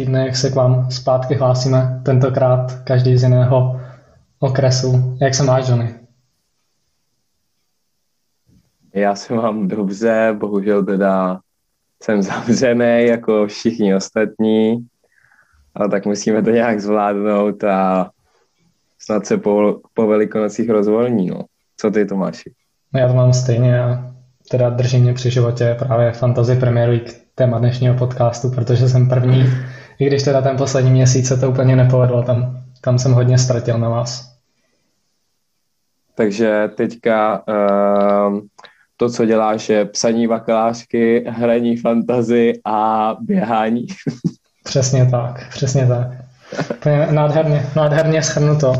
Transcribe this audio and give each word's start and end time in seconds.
Týdnech 0.00 0.36
se 0.36 0.50
k 0.50 0.54
vám 0.54 0.90
zpátky 0.90 1.34
hlásíme, 1.34 2.00
tentokrát 2.04 2.72
každý 2.84 3.18
z 3.18 3.22
jiného 3.22 3.80
okresu. 4.38 5.18
Jak 5.20 5.34
se 5.34 5.42
máš, 5.42 5.68
Johnny? 5.68 5.94
Já 8.94 9.14
se 9.14 9.34
mám 9.34 9.68
dobře, 9.68 10.36
bohužel 10.38 10.84
teda 10.84 11.40
jsem 12.02 12.22
zavřený 12.22 13.06
jako 13.06 13.46
všichni 13.46 13.94
ostatní, 13.94 14.86
ale 15.74 15.88
tak 15.88 16.06
musíme 16.06 16.42
to 16.42 16.50
nějak 16.50 16.80
zvládnout 16.80 17.64
a 17.64 18.10
snad 18.98 19.26
se 19.26 19.38
po, 19.38 19.80
po 19.94 20.06
velikonocích 20.06 20.70
rozvolní. 20.70 21.26
No. 21.26 21.44
Co 21.76 21.90
ty, 21.90 22.06
Tomáši? 22.06 22.52
No 22.94 23.00
já 23.00 23.08
to 23.08 23.14
mám 23.14 23.32
stejně 23.32 23.80
a 23.80 24.14
teda 24.50 24.70
drží 24.70 24.98
mě 24.98 25.14
při 25.14 25.30
životě 25.30 25.76
právě 25.78 26.12
Fantasy 26.12 26.56
Premier 26.56 26.88
League, 26.88 27.10
téma 27.34 27.58
dnešního 27.58 27.94
podcastu, 27.94 28.50
protože 28.50 28.88
jsem 28.88 29.08
první, 29.08 29.44
i 30.00 30.06
když 30.06 30.22
teda 30.22 30.42
ten 30.42 30.56
poslední 30.56 30.90
měsíc 30.90 31.28
se 31.28 31.36
to 31.36 31.50
úplně 31.50 31.76
nepovedlo, 31.76 32.22
tam, 32.22 32.62
tam 32.80 32.98
jsem 32.98 33.12
hodně 33.12 33.38
ztratil 33.38 33.78
na 33.78 33.88
vás. 33.88 34.30
Takže 36.14 36.70
teďka 36.76 37.42
uh, 37.48 38.40
to, 38.96 39.10
co 39.10 39.24
děláš, 39.24 39.68
je 39.68 39.84
psaní 39.84 40.28
bakalářky, 40.28 41.24
hraní 41.28 41.76
fantazy 41.76 42.52
a 42.64 43.16
běhání. 43.20 43.86
Přesně 44.64 45.06
tak, 45.10 45.48
přesně 45.48 45.86
tak. 45.86 46.06
Nádherně, 47.10 47.66
nádherně 47.76 48.22
schrnuto. 48.22 48.72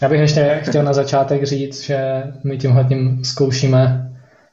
Já 0.00 0.08
bych 0.08 0.20
ještě 0.20 0.60
chtěl 0.62 0.82
na 0.82 0.92
začátek 0.92 1.44
říct, 1.44 1.82
že 1.82 2.22
my 2.44 2.58
tímhle 2.58 2.84
tím 2.84 3.24
zkoušíme, 3.24 4.12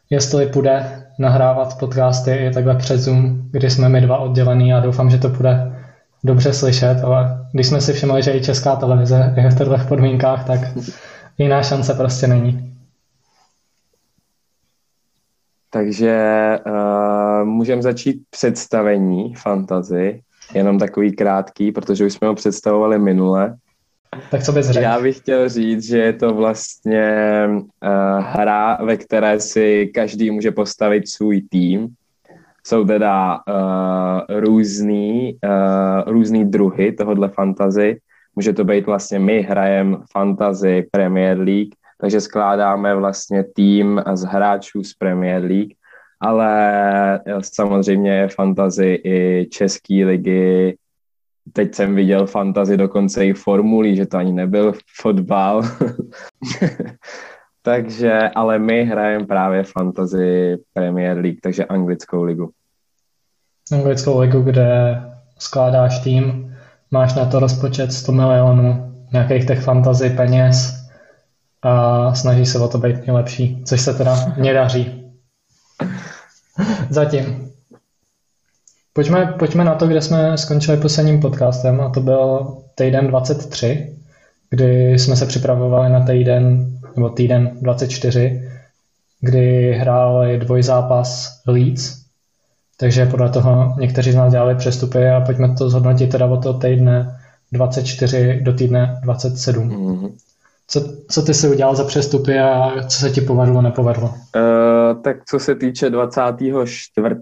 jestli 0.09 0.45
půjde 0.45 1.05
nahrávat 1.19 1.79
podcasty 1.79 2.31
i 2.31 2.53
takhle 2.53 2.75
přes 2.75 3.01
Zoom, 3.01 3.41
kdy 3.51 3.69
jsme 3.69 3.89
my 3.89 4.01
dva 4.01 4.17
oddělení 4.17 4.73
a 4.73 4.79
doufám, 4.79 5.09
že 5.09 5.17
to 5.17 5.29
bude 5.29 5.78
dobře 6.23 6.53
slyšet, 6.53 7.03
ale 7.03 7.47
když 7.53 7.67
jsme 7.67 7.81
si 7.81 7.93
všimli, 7.93 8.23
že 8.23 8.37
i 8.37 8.41
česká 8.41 8.75
televize 8.75 9.33
je 9.37 9.49
v 9.49 9.57
těchto 9.57 9.77
podmínkách, 9.87 10.47
tak 10.47 10.59
jiná 11.37 11.63
šance 11.63 11.93
prostě 11.93 12.27
není. 12.27 12.75
Takže 15.69 16.19
uh, 16.65 17.47
můžeme 17.47 17.81
začít 17.81 18.21
představení 18.29 19.35
fantazy, 19.35 20.21
jenom 20.53 20.79
takový 20.79 21.15
krátký, 21.15 21.71
protože 21.71 22.05
už 22.05 22.13
jsme 22.13 22.27
ho 22.27 22.35
představovali 22.35 22.99
minule. 22.99 23.55
Tak 24.31 24.43
co 24.43 24.51
bys 24.51 24.65
řekl? 24.65 24.83
Já 24.83 24.99
bych 24.99 25.17
chtěl 25.17 25.49
říct, 25.49 25.83
že 25.83 25.97
je 25.97 26.13
to 26.13 26.33
vlastně 26.33 27.45
uh, 27.47 27.59
hra, 28.19 28.77
ve 28.83 28.97
které 28.97 29.39
si 29.39 29.91
každý 29.93 30.31
může 30.31 30.51
postavit 30.51 31.09
svůj 31.09 31.41
tým. 31.41 31.87
Jsou 32.69 32.85
teda 32.85 33.39
uh, 33.47 34.39
různý, 34.39 35.37
uh, 35.43 36.13
různý 36.13 36.45
druhy 36.45 36.91
tohohle 36.91 37.29
fantazy. 37.29 37.99
Může 38.35 38.53
to 38.53 38.63
být 38.63 38.85
vlastně 38.85 39.19
my 39.19 39.41
hrajeme 39.41 39.97
fantazy 40.11 40.87
Premier 40.91 41.39
League, 41.39 41.73
takže 42.01 42.21
skládáme 42.21 42.95
vlastně 42.95 43.43
tým 43.55 44.01
z 44.13 44.23
hráčů 44.23 44.83
z 44.83 44.93
Premier 44.93 45.43
League, 45.43 45.73
ale 46.21 47.19
samozřejmě 47.41 48.11
je 48.11 48.27
fantazy 48.27 49.01
i 49.03 49.47
České 49.51 50.05
ligy, 50.05 50.77
teď 51.53 51.75
jsem 51.75 51.95
viděl 51.95 52.27
fantazy 52.27 52.77
dokonce 52.77 53.25
i 53.25 53.33
formulí, 53.33 53.95
že 53.95 54.05
to 54.05 54.17
ani 54.17 54.33
nebyl 54.33 54.73
fotbal. 55.01 55.63
takže, 57.61 58.29
ale 58.35 58.59
my 58.59 58.83
hrajeme 58.83 59.25
právě 59.25 59.63
fantazy 59.63 60.57
Premier 60.73 61.17
League, 61.17 61.39
takže 61.41 61.65
anglickou 61.65 62.23
ligu. 62.23 62.51
Anglickou 63.71 64.19
ligu, 64.19 64.41
kde 64.41 65.01
skládáš 65.39 65.99
tým, 65.99 66.55
máš 66.91 67.13
na 67.13 67.25
to 67.25 67.39
rozpočet 67.39 67.93
100 67.93 68.11
milionů 68.11 68.93
nějakých 69.13 69.47
těch 69.47 69.63
fantazy 69.63 70.09
peněz 70.09 70.73
a 71.61 72.13
snaží 72.15 72.45
se 72.45 72.59
o 72.59 72.67
to 72.67 72.77
být 72.77 73.07
nejlepší, 73.07 73.63
což 73.65 73.81
se 73.81 73.93
teda 73.93 74.33
nedaří. 74.37 75.11
Zatím. 76.89 77.51
Pojďme, 78.93 79.35
pojďme 79.39 79.63
na 79.63 79.75
to, 79.75 79.87
kde 79.87 80.01
jsme 80.01 80.37
skončili 80.37 80.77
posledním 80.77 81.21
podcastem 81.21 81.81
a 81.81 81.89
to 81.89 82.01
byl 82.01 82.57
týden 82.75 83.07
23, 83.07 83.95
kdy 84.49 84.99
jsme 84.99 85.15
se 85.15 85.25
připravovali 85.25 85.89
na 85.89 86.05
týden, 86.05 86.71
nebo 86.95 87.09
týden 87.09 87.57
24, 87.61 88.49
kdy 89.21 89.73
hráli 89.73 90.37
dvojzápas 90.37 91.41
Leeds, 91.47 91.98
takže 92.79 93.05
podle 93.05 93.29
toho 93.29 93.75
někteří 93.79 94.11
z 94.11 94.15
nás 94.15 94.31
dělali 94.31 94.55
přestupy 94.55 95.09
a 95.09 95.21
pojďme 95.21 95.55
to 95.55 95.69
zhodnotit 95.69 96.07
teda 96.07 96.25
od 96.25 96.43
toho 96.43 96.59
týdne 96.59 97.19
24 97.51 98.39
do 98.43 98.53
týdne 98.53 98.99
27. 99.03 99.69
Mm-hmm. 99.69 100.11
Co, 100.67 100.83
co 101.11 101.21
ty 101.21 101.33
si 101.33 101.49
udělal 101.49 101.75
za 101.75 101.83
přestupy 101.83 102.39
a 102.39 102.83
co 102.87 102.99
se 102.99 103.09
ti 103.09 103.21
povedlo, 103.21 103.61
nepovedlo? 103.61 104.07
Uh, 104.07 105.01
tak 105.01 105.25
co 105.25 105.39
se 105.39 105.55
týče 105.55 105.89
24. 105.89 107.15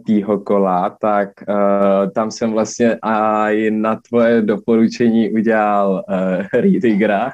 kola, 0.44 0.98
tak 1.02 1.30
uh, 1.50 2.12
tam 2.12 2.32
jsem 2.32 2.52
vlastně 2.52 2.98
a 3.02 3.50
i 3.50 3.72
na 3.72 4.00
tvoje 4.10 4.42
doporučení 4.42 5.32
udělal 5.32 6.04
uh, 6.10 6.16
Riedigra. 6.54 7.32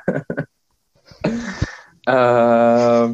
uh, 2.10 3.12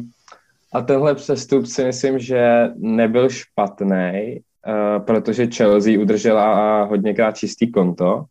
a 0.72 0.80
tenhle 0.84 1.14
přestup 1.14 1.66
si 1.66 1.84
myslím, 1.84 2.18
že 2.18 2.68
nebyl 2.76 3.28
špatný, 3.28 4.40
uh, 4.66 5.04
protože 5.04 5.46
Chelsea 5.46 6.00
udržela 6.00 6.82
hodněkrát 6.84 7.36
čistý 7.36 7.72
konto. 7.72 8.24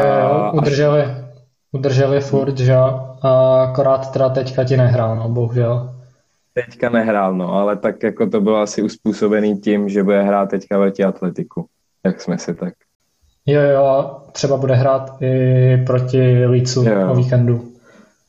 Uh, 0.00 0.58
udrželi, 0.58 1.04
udrželi 1.72 2.20
furt, 2.20 2.58
že 2.58 2.74
a 3.22 3.62
akorát 3.62 4.12
teda 4.12 4.28
teďka 4.28 4.64
ti 4.64 4.76
nehrál, 4.76 5.16
no, 5.16 5.28
bohužel. 5.28 5.94
Teďka 6.54 6.88
nehrál, 6.88 7.34
no, 7.34 7.52
ale 7.52 7.76
tak 7.76 8.02
jako 8.02 8.26
to 8.26 8.40
bylo 8.40 8.56
asi 8.56 8.82
uspůsobený 8.82 9.60
tím, 9.60 9.88
že 9.88 10.02
bude 10.02 10.22
hrát 10.22 10.50
teďka 10.50 10.78
proti 10.78 11.04
Atletiku, 11.04 11.66
jak 12.04 12.20
jsme 12.20 12.38
si 12.38 12.54
tak. 12.54 12.74
Jo, 13.46 13.60
jo, 13.60 14.16
třeba 14.32 14.56
bude 14.56 14.74
hrát 14.74 15.22
i 15.22 15.76
proti 15.86 16.46
Lícu 16.46 16.86
o 17.10 17.14
víkendu. 17.14 17.72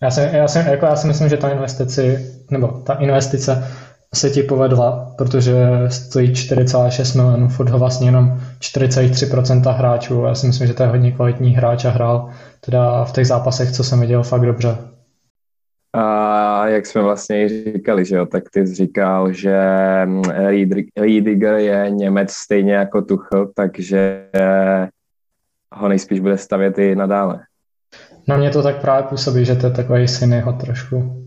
Já 0.01 0.11
si, 0.11 0.21
já, 0.33 0.47
si, 0.47 0.59
jako 0.59 0.85
já 0.85 0.95
si 0.95 1.07
myslím, 1.07 1.29
že 1.29 1.37
ta 1.37 1.49
investici, 1.49 2.35
nebo 2.51 2.67
ta 2.67 2.93
investice 2.93 3.67
se 4.15 4.29
ti 4.29 4.43
povedla, 4.43 5.13
protože 5.17 5.55
stojí 5.87 6.31
4,6 6.31 7.17
milionů, 7.17 7.49
furt 7.49 7.69
ho 7.69 7.79
vlastně 7.79 8.07
jenom 8.07 8.39
4,3% 8.59 9.75
hráčů. 9.75 10.23
Já 10.23 10.35
si 10.35 10.47
myslím, 10.47 10.67
že 10.67 10.73
to 10.73 10.83
je 10.83 10.89
hodně 10.89 11.11
kvalitní 11.11 11.55
hráč 11.55 11.85
a 11.85 11.89
hrál 11.89 12.29
teda 12.59 13.03
v 13.03 13.11
těch 13.11 13.27
zápasech, 13.27 13.71
co 13.71 13.83
jsem 13.83 13.99
viděl, 13.99 14.23
fakt 14.23 14.45
dobře. 14.45 14.77
A 15.93 16.67
jak 16.67 16.85
jsme 16.85 17.01
vlastně 17.01 17.49
říkali, 17.49 18.05
že 18.05 18.15
jo, 18.15 18.25
tak 18.25 18.43
ty 18.53 18.67
jsi 18.67 18.75
říkal, 18.75 19.33
že 19.33 19.61
Riediger 20.97 21.55
je 21.55 21.89
Němec 21.89 22.31
stejně 22.31 22.73
jako 22.73 23.01
Tuchl, 23.01 23.51
takže 23.55 24.25
ho 25.73 25.87
nejspíš 25.87 26.19
bude 26.19 26.37
stavět 26.37 26.79
i 26.79 26.95
nadále. 26.95 27.39
Na 28.27 28.37
mě 28.37 28.49
to 28.49 28.63
tak 28.63 28.81
právě 28.81 29.03
působí, 29.03 29.45
že 29.45 29.55
to 29.55 29.65
je 29.65 29.73
takový 29.73 30.07
syn 30.07 30.33
jeho 30.33 30.53
trošku. 30.53 31.20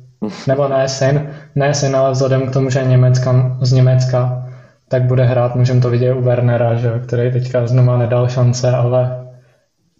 Nebo 0.46 0.68
ne 0.68 0.88
syn, 0.88 1.30
ne 1.54 1.74
syn, 1.74 1.96
ale 1.96 2.12
vzhledem 2.12 2.46
k 2.46 2.52
tomu, 2.52 2.70
že 2.70 2.78
je 2.78 2.84
Německa, 2.84 3.56
z 3.60 3.72
Německa, 3.72 4.44
tak 4.88 5.02
bude 5.02 5.24
hrát, 5.24 5.56
můžeme 5.56 5.80
to 5.80 5.90
vidět 5.90 6.14
u 6.14 6.22
Wernera, 6.22 6.74
že, 6.74 7.00
který 7.06 7.32
teďka 7.32 7.66
znovu 7.66 7.96
nedal 7.96 8.28
šance, 8.28 8.70
ale 8.70 9.26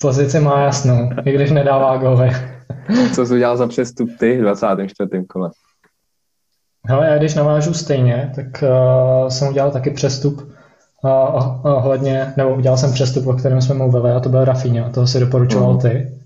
pozici 0.00 0.40
má 0.40 0.60
jasnou, 0.60 1.10
i 1.24 1.32
když 1.32 1.50
nedává 1.50 1.96
góly. 1.96 2.30
Co 3.14 3.26
jsi 3.26 3.34
udělal 3.34 3.56
za 3.56 3.66
přestup 3.66 4.10
ty 4.18 4.38
v 4.38 4.40
24. 4.40 5.24
kole? 5.28 5.50
Hele, 6.86 7.06
já 7.06 7.18
když 7.18 7.34
navážu 7.34 7.74
stejně, 7.74 8.32
tak 8.34 8.46
uh, 8.62 9.28
jsem 9.28 9.48
udělal 9.48 9.70
taky 9.70 9.90
přestup 9.90 10.52
uh, 11.04 11.66
ohledně, 11.66 12.32
nebo 12.36 12.54
udělal 12.54 12.78
jsem 12.78 12.92
přestup, 12.92 13.26
o 13.26 13.32
kterém 13.32 13.62
jsme 13.62 13.74
mluvili, 13.74 14.12
a 14.12 14.20
to 14.20 14.28
byl 14.28 14.44
Rafinha, 14.44 14.88
toho 14.88 15.06
si 15.06 15.20
doporučoval 15.20 15.74
uh-huh. 15.74 15.82
ty. 15.82 16.18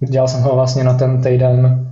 Udělal 0.00 0.28
jsem 0.28 0.40
ho 0.40 0.54
vlastně 0.54 0.84
na 0.84 0.94
ten 0.94 1.22
týden 1.22 1.89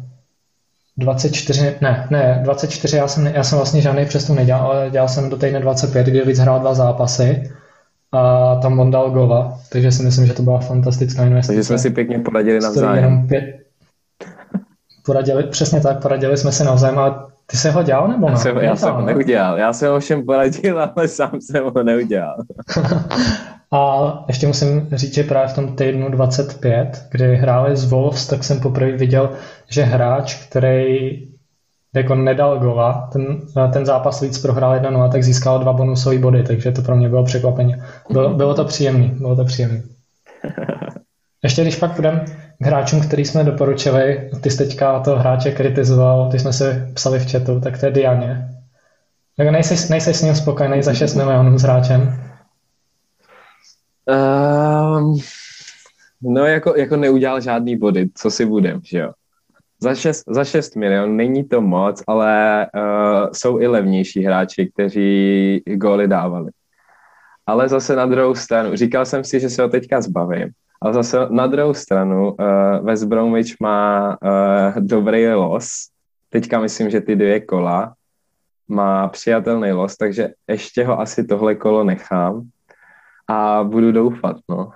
24, 0.98 1.76
ne, 1.80 2.06
ne, 2.10 2.40
24, 2.44 2.96
já 2.96 3.08
jsem, 3.08 3.26
já 3.26 3.44
jsem 3.44 3.58
vlastně 3.58 3.80
žádný 3.80 4.04
přestup 4.04 4.36
nedělal, 4.36 4.62
ale 4.62 4.90
dělal 4.90 5.08
jsem 5.08 5.30
do 5.30 5.36
týdne 5.36 5.60
25, 5.60 6.06
kdy 6.06 6.22
víc 6.22 6.38
hrál 6.38 6.60
dva 6.60 6.74
zápasy 6.74 7.50
a 8.12 8.54
tam 8.54 8.80
on 8.80 8.90
dal 8.90 9.10
gova, 9.10 9.58
takže 9.72 9.92
si 9.92 10.02
myslím, 10.02 10.26
že 10.26 10.32
to 10.32 10.42
byla 10.42 10.58
fantastická 10.58 11.24
investice. 11.24 11.52
Takže 11.52 11.64
jsme 11.64 11.78
si 11.78 11.90
pěkně 11.90 12.18
poradili 12.18 12.60
navzájem. 12.60 13.28
Pět... 13.28 13.44
Poradili, 15.04 15.42
přesně 15.42 15.80
tak, 15.80 16.02
poradili 16.02 16.36
jsme 16.36 16.52
se 16.52 16.64
navzájem, 16.64 16.98
ale 16.98 17.14
ty 17.46 17.56
se 17.56 17.70
ho 17.70 17.82
dělal 17.82 18.08
nebo 18.08 18.26
ne? 18.26 18.32
Já 18.32 18.38
jsem, 18.38 18.56
já 18.56 18.76
jsem 18.76 18.94
ho 18.94 19.00
neudělal, 19.00 19.58
já 19.58 19.72
jsem 19.72 19.92
ho 19.92 20.00
všem 20.00 20.26
poradil, 20.26 20.82
ale 20.96 21.08
sám 21.08 21.40
jsem 21.40 21.64
ho 21.64 21.82
neudělal. 21.82 22.36
a 23.70 24.24
ještě 24.28 24.46
musím 24.46 24.88
říct, 24.92 25.14
že 25.14 25.22
právě 25.24 25.48
v 25.48 25.54
tom 25.54 25.76
týdnu 25.76 26.08
25, 26.08 27.06
kdy 27.10 27.36
hráli 27.36 27.76
z 27.76 27.84
Wolves, 27.84 28.26
tak 28.26 28.44
jsem 28.44 28.60
poprvé 28.60 28.92
viděl, 28.92 29.30
že 29.68 29.82
hráč, 29.82 30.46
který 30.46 31.28
jako 31.94 32.14
nedal 32.14 32.58
gola, 32.58 33.08
ten, 33.12 33.40
ten 33.72 33.86
zápas 33.86 34.20
víc 34.20 34.38
prohrál 34.38 34.74
1 34.74 35.08
tak 35.08 35.22
získal 35.22 35.58
dva 35.58 35.72
bonusové 35.72 36.18
body, 36.18 36.42
takže 36.42 36.72
to 36.72 36.82
pro 36.82 36.96
mě 36.96 37.08
bylo 37.08 37.24
překvapení. 37.24 37.74
Bylo, 38.10 38.34
bylo 38.34 38.54
to 38.54 38.64
příjemný, 38.64 39.08
bylo 39.08 39.36
to 39.36 39.44
příjemný. 39.44 39.82
Ještě 41.42 41.62
když 41.62 41.76
pak 41.76 41.94
půjdeme 41.94 42.24
k 42.58 42.66
hráčům, 42.66 43.00
který 43.00 43.24
jsme 43.24 43.44
doporučili, 43.44 44.30
ty 44.40 44.50
jsi 44.50 44.58
teďka 44.58 45.00
toho 45.00 45.18
hráče 45.18 45.52
kritizoval, 45.52 46.30
ty 46.30 46.38
jsme 46.38 46.52
se 46.52 46.90
psali 46.94 47.18
v 47.18 47.32
chatu, 47.32 47.60
tak 47.60 47.80
to 47.80 47.86
je 47.86 47.92
Dianě. 47.92 48.48
Tak 49.36 49.48
nejsi, 49.48 49.90
nejsi 49.90 50.14
s 50.14 50.22
ním 50.22 50.34
spokojený 50.34 50.82
za 50.82 50.94
6 50.94 51.14
milionů 51.14 51.58
s 51.58 51.62
hráčem? 51.62 52.27
Um, 54.08 55.18
no 56.22 56.46
jako, 56.46 56.76
jako 56.76 56.96
neudělal 56.96 57.40
žádný 57.40 57.76
body, 57.76 58.10
co 58.14 58.30
si 58.30 58.46
budem, 58.46 58.80
že 58.84 58.98
jo. 58.98 59.12
Za 59.80 59.94
6, 59.94 60.24
za 60.28 60.44
6 60.44 60.76
milionů 60.76 61.12
není 61.12 61.44
to 61.44 61.60
moc, 61.60 62.02
ale 62.06 62.66
uh, 62.74 63.28
jsou 63.32 63.60
i 63.60 63.66
levnější 63.66 64.24
hráči, 64.24 64.70
kteří 64.74 65.62
góly 65.66 66.08
dávali. 66.08 66.50
Ale 67.46 67.68
zase 67.68 67.96
na 67.96 68.06
druhou 68.06 68.34
stranu, 68.34 68.76
říkal 68.76 69.06
jsem 69.06 69.24
si, 69.24 69.40
že 69.40 69.50
se 69.50 69.62
ho 69.62 69.68
teďka 69.68 70.00
zbavím, 70.00 70.50
ale 70.82 70.94
zase 70.94 71.18
na 71.30 71.46
druhou 71.46 71.74
stranu 71.74 72.32
uh, 72.32 72.36
West 72.82 73.04
Bromwich 73.04 73.54
má 73.60 74.08
uh, 74.22 74.82
dobrý 74.82 75.28
los. 75.28 75.68
Teďka 76.28 76.60
myslím, 76.60 76.90
že 76.90 77.00
ty 77.00 77.16
dvě 77.16 77.40
kola 77.40 77.94
má 78.68 79.08
přijatelný 79.08 79.72
los, 79.72 79.96
takže 79.96 80.28
ještě 80.48 80.84
ho 80.84 81.00
asi 81.00 81.24
tohle 81.24 81.54
kolo 81.54 81.84
nechám 81.84 82.48
a 83.28 83.64
budu 83.64 83.92
doufat, 83.92 84.36
no. 84.50 84.70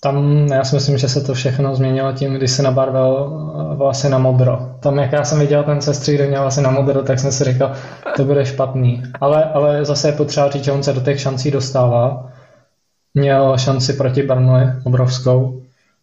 Tam 0.00 0.46
já 0.52 0.64
si 0.64 0.74
myslím, 0.74 0.98
že 0.98 1.08
se 1.08 1.20
to 1.20 1.34
všechno 1.34 1.74
změnilo 1.74 2.12
tím, 2.12 2.34
když 2.34 2.50
se 2.50 2.62
nabarvil 2.62 3.30
vlastně 3.76 4.10
na 4.10 4.18
modro. 4.18 4.76
Tam, 4.80 4.98
jak 4.98 5.12
já 5.12 5.24
jsem 5.24 5.38
viděl 5.38 5.62
ten 5.62 5.80
sestří, 5.80 6.14
kde 6.14 6.26
měl 6.26 6.40
vlastně 6.40 6.62
na 6.62 6.70
modro, 6.70 7.02
tak 7.02 7.18
jsem 7.18 7.32
si 7.32 7.44
říkal, 7.44 7.72
to 8.16 8.24
bude 8.24 8.46
špatný. 8.46 9.02
Ale, 9.20 9.44
ale 9.44 9.84
zase 9.84 10.08
je 10.08 10.12
potřeba 10.12 10.50
říct, 10.50 10.64
že 10.64 10.72
on 10.72 10.82
se 10.82 10.92
do 10.92 11.00
těch 11.00 11.20
šancí 11.20 11.50
dostává. 11.50 12.32
Měl 13.14 13.58
šanci 13.58 13.92
proti 13.92 14.22
Burnley 14.22 14.66
obrovskou. 14.84 15.62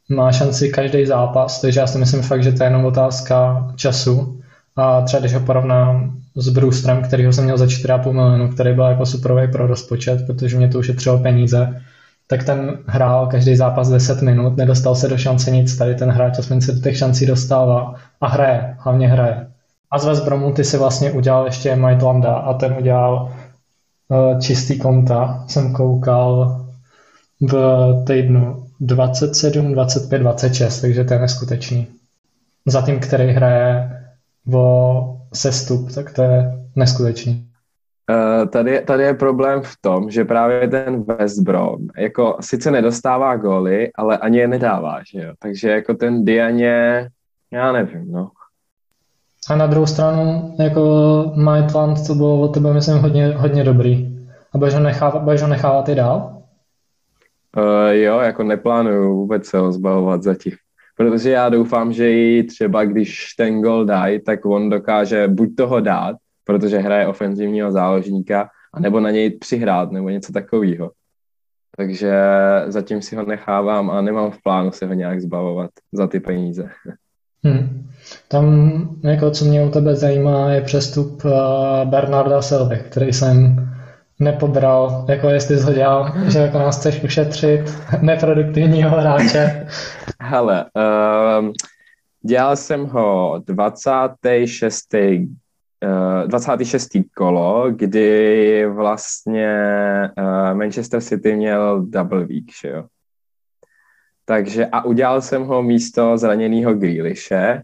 Má 0.09 0.31
šanci 0.31 0.69
každý 0.69 1.05
zápas, 1.05 1.61
takže 1.61 1.79
já 1.79 1.87
si 1.87 1.97
myslím 1.97 2.21
fakt, 2.21 2.43
že 2.43 2.51
to 2.51 2.63
je 2.63 2.67
jenom 2.67 2.85
otázka 2.85 3.67
času. 3.75 4.41
A 4.75 5.01
třeba 5.01 5.19
když 5.19 5.33
ho 5.33 5.39
porovnám 5.39 6.17
s 6.35 6.49
Brewsterem, 6.49 7.01
který 7.01 7.25
ho 7.25 7.33
jsem 7.33 7.43
měl 7.43 7.57
za 7.57 7.65
4,5 7.65 8.13
milionu, 8.13 8.51
který 8.51 8.73
byl 8.73 8.83
jako 8.83 9.05
superový 9.05 9.51
pro 9.51 9.67
rozpočet, 9.67 10.25
protože 10.27 10.57
mě 10.57 10.67
to 10.67 10.79
ušetřilo 10.79 11.19
peníze, 11.19 11.81
tak 12.27 12.43
ten 12.43 12.77
hrál 12.85 13.27
každý 13.27 13.55
zápas 13.55 13.89
10 13.89 14.21
minut, 14.21 14.57
nedostal 14.57 14.95
se 14.95 15.07
do 15.07 15.17
šance 15.17 15.51
nic, 15.51 15.77
tady 15.77 15.95
ten 15.95 16.09
hráč 16.09 16.39
aspoň 16.39 16.61
se 16.61 16.71
do 16.71 16.79
těch 16.79 16.97
šancí 16.97 17.25
dostává 17.25 17.95
a 18.21 18.27
hraje, 18.27 18.75
hlavně 18.79 19.07
hraje. 19.07 19.47
A 19.91 19.99
z 19.99 20.05
West 20.05 20.25
Bromu 20.25 20.53
ty 20.53 20.63
si 20.63 20.77
vlastně 20.77 21.11
udělal 21.11 21.45
ještě 21.45 21.75
Maitlanda 21.75 22.33
a 22.33 22.53
ten 22.53 22.75
udělal 22.79 23.33
uh, 24.07 24.39
čistý 24.39 24.79
konta, 24.79 25.43
jsem 25.47 25.73
koukal 25.73 26.61
v 27.41 27.55
týdnu 28.07 28.65
27, 28.79 29.73
25, 29.73 30.19
26, 30.19 30.81
takže 30.81 31.03
to 31.03 31.13
je 31.13 31.19
neskutečný. 31.19 31.87
Za 32.65 32.81
tým, 32.81 32.99
který 32.99 33.31
hraje 33.31 33.91
o 34.53 35.17
sestup, 35.35 35.91
tak 35.91 36.13
to 36.13 36.21
je 36.21 36.51
neskutečný. 36.75 37.47
Uh, 38.11 38.45
tady, 38.49 38.81
tady 38.81 39.03
je 39.03 39.13
problém 39.13 39.61
v 39.61 39.75
tom, 39.81 40.11
že 40.11 40.25
právě 40.25 40.67
ten 40.67 41.03
West 41.03 41.39
Brom 41.39 41.87
jako 41.97 42.37
sice 42.41 42.71
nedostává 42.71 43.35
góly, 43.35 43.91
ale 43.95 44.17
ani 44.17 44.37
je 44.37 44.47
nedává, 44.47 44.99
že 45.11 45.21
jo? 45.21 45.33
Takže 45.39 45.69
jako 45.69 45.93
ten 45.93 46.25
Dianě, 46.25 47.09
já 47.51 47.71
nevím, 47.71 48.11
no. 48.11 48.29
A 49.49 49.55
na 49.55 49.67
druhou 49.67 49.85
stranu, 49.85 50.55
jako 50.59 50.81
Maitland, 51.35 52.07
to 52.07 52.15
bylo 52.15 52.41
od 52.41 52.47
tebe, 52.47 52.73
myslím, 52.73 52.97
hodně, 52.97 53.27
hodně 53.27 53.63
dobrý. 53.63 54.15
A 54.53 54.57
budeš 54.57 54.73
ho 54.73 54.79
nechávat, 54.79 55.23
budeš 55.23 55.41
ho 55.41 55.47
nechávat 55.47 55.89
i 55.89 55.95
dál? 55.95 56.41
Uh, 57.57 57.89
jo, 57.89 58.19
jako 58.19 58.43
neplánuju 58.43 59.13
vůbec 59.13 59.45
se 59.45 59.57
ho 59.57 59.71
zbavovat 59.71 60.23
zatím. 60.23 60.53
Protože 60.95 61.31
já 61.31 61.49
doufám, 61.49 61.93
že 61.93 62.11
i 62.11 62.43
třeba 62.43 62.85
když 62.85 63.33
ten 63.37 63.61
gol 63.61 63.85
dají, 63.85 64.19
tak 64.19 64.45
on 64.45 64.69
dokáže 64.69 65.27
buď 65.27 65.55
toho 65.55 65.79
dát, 65.79 66.15
protože 66.43 66.77
hraje 66.77 67.07
ofenzivního 67.07 67.71
záložníka, 67.71 68.49
anebo 68.73 68.99
na 68.99 69.11
něj 69.11 69.29
přihrát, 69.29 69.91
nebo 69.91 70.09
něco 70.09 70.33
takového. 70.33 70.91
Takže 71.77 72.13
zatím 72.67 73.01
si 73.01 73.15
ho 73.15 73.25
nechávám 73.25 73.91
a 73.91 74.01
nemám 74.01 74.31
v 74.31 74.41
plánu 74.43 74.71
se 74.71 74.85
ho 74.85 74.93
nějak 74.93 75.21
zbavovat 75.21 75.71
za 75.91 76.07
ty 76.07 76.19
peníze. 76.19 76.69
Hmm. 77.43 77.87
Tam, 78.27 78.45
jako 79.03 79.31
co 79.31 79.45
mě 79.45 79.63
u 79.65 79.69
tebe 79.69 79.95
zajímá, 79.95 80.51
je 80.51 80.61
přestup 80.61 81.25
uh, 81.25 81.31
Bernarda 81.89 82.41
Silvy, 82.41 82.83
který 82.89 83.13
jsem 83.13 83.55
nepobral, 84.19 85.05
jako 85.09 85.29
jestli 85.29 85.57
jsi 85.57 85.63
ho 85.63 85.73
dělal, 85.73 86.13
že 86.27 86.39
jako 86.39 86.59
nás 86.59 86.77
chceš 86.79 87.03
ušetřit 87.03 87.61
neproduktivního 88.01 88.89
hráče. 88.89 89.67
Hele, 90.21 90.65
uh, 90.75 91.49
dělal 92.21 92.55
jsem 92.55 92.85
ho 92.85 93.41
26. 93.45 94.95
26. 96.27 96.89
kolo, 97.15 97.71
kdy 97.71 98.65
vlastně 98.65 99.49
uh, 100.17 100.57
Manchester 100.57 101.01
City 101.01 101.35
měl 101.35 101.85
double 101.85 102.25
week, 102.25 102.45
že 102.61 102.69
jo. 102.69 102.85
Takže 104.25 104.65
a 104.65 104.85
udělal 104.85 105.21
jsem 105.21 105.43
ho 105.43 105.63
místo 105.63 106.17
zraněného 106.17 106.73
Grealishe. 106.73 107.61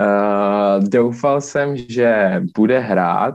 Uh, 0.00 0.88
doufal 0.88 1.40
jsem, 1.40 1.76
že 1.76 2.42
bude 2.56 2.78
hrát 2.78 3.34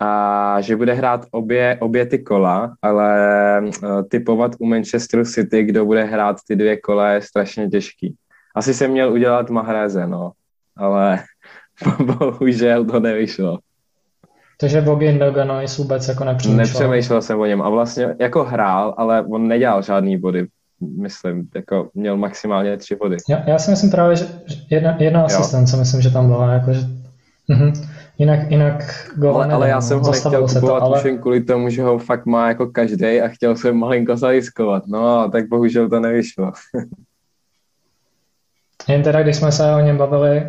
a 0.00 0.60
že 0.60 0.76
bude 0.76 0.92
hrát 0.92 1.26
obě, 1.30 1.78
obě 1.80 2.06
ty 2.06 2.18
kola, 2.18 2.74
ale 2.82 3.60
uh, 3.62 4.02
typovat 4.08 4.52
u 4.58 4.66
Manchesteru 4.66 5.24
City, 5.24 5.62
kdo 5.62 5.84
bude 5.84 6.04
hrát 6.04 6.36
ty 6.48 6.56
dvě 6.56 6.76
kola, 6.76 7.10
je 7.10 7.22
strašně 7.22 7.68
těžký. 7.68 8.14
Asi 8.56 8.74
jsem 8.74 8.90
měl 8.90 9.12
udělat 9.12 9.50
Mahreze, 9.50 10.06
no, 10.06 10.32
ale 10.76 11.18
bohužel 12.18 12.84
to 12.84 13.00
nevyšlo. 13.00 13.58
Takže 14.60 14.80
Bogin 14.80 15.18
Doganois 15.18 15.78
vůbec 15.78 16.08
jako 16.08 16.24
nepřemýšlel? 16.24 16.66
Nepřemýšlel 16.66 17.22
jsem 17.22 17.40
o 17.40 17.46
něm 17.46 17.62
a 17.62 17.68
vlastně 17.68 18.14
jako 18.20 18.44
hrál, 18.44 18.94
ale 18.96 19.22
on 19.22 19.48
nedělal 19.48 19.82
žádný 19.82 20.18
body, 20.18 20.46
myslím, 20.80 21.48
jako 21.54 21.90
měl 21.94 22.16
maximálně 22.16 22.76
tři 22.76 22.96
body. 22.96 23.16
Já, 23.28 23.42
já 23.46 23.58
si 23.58 23.70
myslím 23.70 23.90
právě, 23.90 24.16
že 24.16 24.26
jedna, 24.70 24.96
jedna 24.98 25.24
asistence, 25.24 25.76
myslím, 25.76 26.00
že 26.00 26.10
tam 26.10 26.26
byla, 26.26 26.52
jako, 26.52 26.72
že... 26.72 26.80
Mhm. 27.48 27.72
Jinak, 28.18 28.50
jinak 28.50 29.06
gol 29.16 29.36
ale, 29.36 29.54
ale 29.54 29.68
já 29.68 29.80
jsem 29.80 29.98
ho 29.98 30.10
nechtěl 30.10 30.48
kupovat 30.48 30.80
to, 30.80 30.82
ale... 30.82 30.98
už 30.98 31.04
jen 31.04 31.18
kvůli 31.18 31.40
tomu, 31.40 31.68
že 31.68 31.82
ho 31.82 31.98
fakt 31.98 32.26
má 32.26 32.48
jako 32.48 32.66
každý 32.66 33.20
a 33.20 33.28
chtěl 33.28 33.56
jsem 33.56 33.76
malinko 33.76 34.16
zaliskovat. 34.16 34.86
No, 34.86 35.30
tak 35.30 35.48
bohužel 35.48 35.88
to 35.88 36.00
nevyšlo. 36.00 36.52
Jen 38.88 39.02
teda, 39.02 39.22
když 39.22 39.36
jsme 39.36 39.52
se 39.52 39.74
o 39.74 39.80
něm 39.80 39.96
bavili 39.96 40.46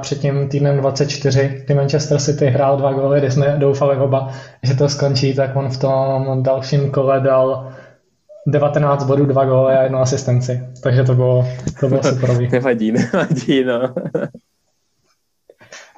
před 0.00 0.18
tím 0.18 0.48
týdnem 0.48 0.76
24, 0.76 1.62
kdy 1.64 1.74
Manchester 1.74 2.18
City 2.18 2.46
hrál 2.46 2.76
dva 2.76 2.92
góly, 2.92 3.18
kdy 3.18 3.30
jsme 3.30 3.56
doufali 3.58 3.96
oba, 3.96 4.28
že 4.62 4.74
to 4.74 4.88
skončí, 4.88 5.34
tak 5.34 5.56
on 5.56 5.68
v 5.68 5.80
tom 5.80 6.42
dalším 6.42 6.90
kole 6.90 7.20
dal 7.20 7.72
19 8.46 9.04
bodů, 9.04 9.26
dva 9.26 9.44
góly 9.44 9.74
a 9.74 9.82
jednu 9.82 9.98
asistenci. 9.98 10.68
Takže 10.82 11.04
to 11.04 11.14
bylo, 11.14 11.46
to 11.80 11.88
bylo 11.88 12.02
super. 12.12 12.50
nevadí, 12.52 12.92
nevadí, 12.92 13.64
no. 13.64 13.80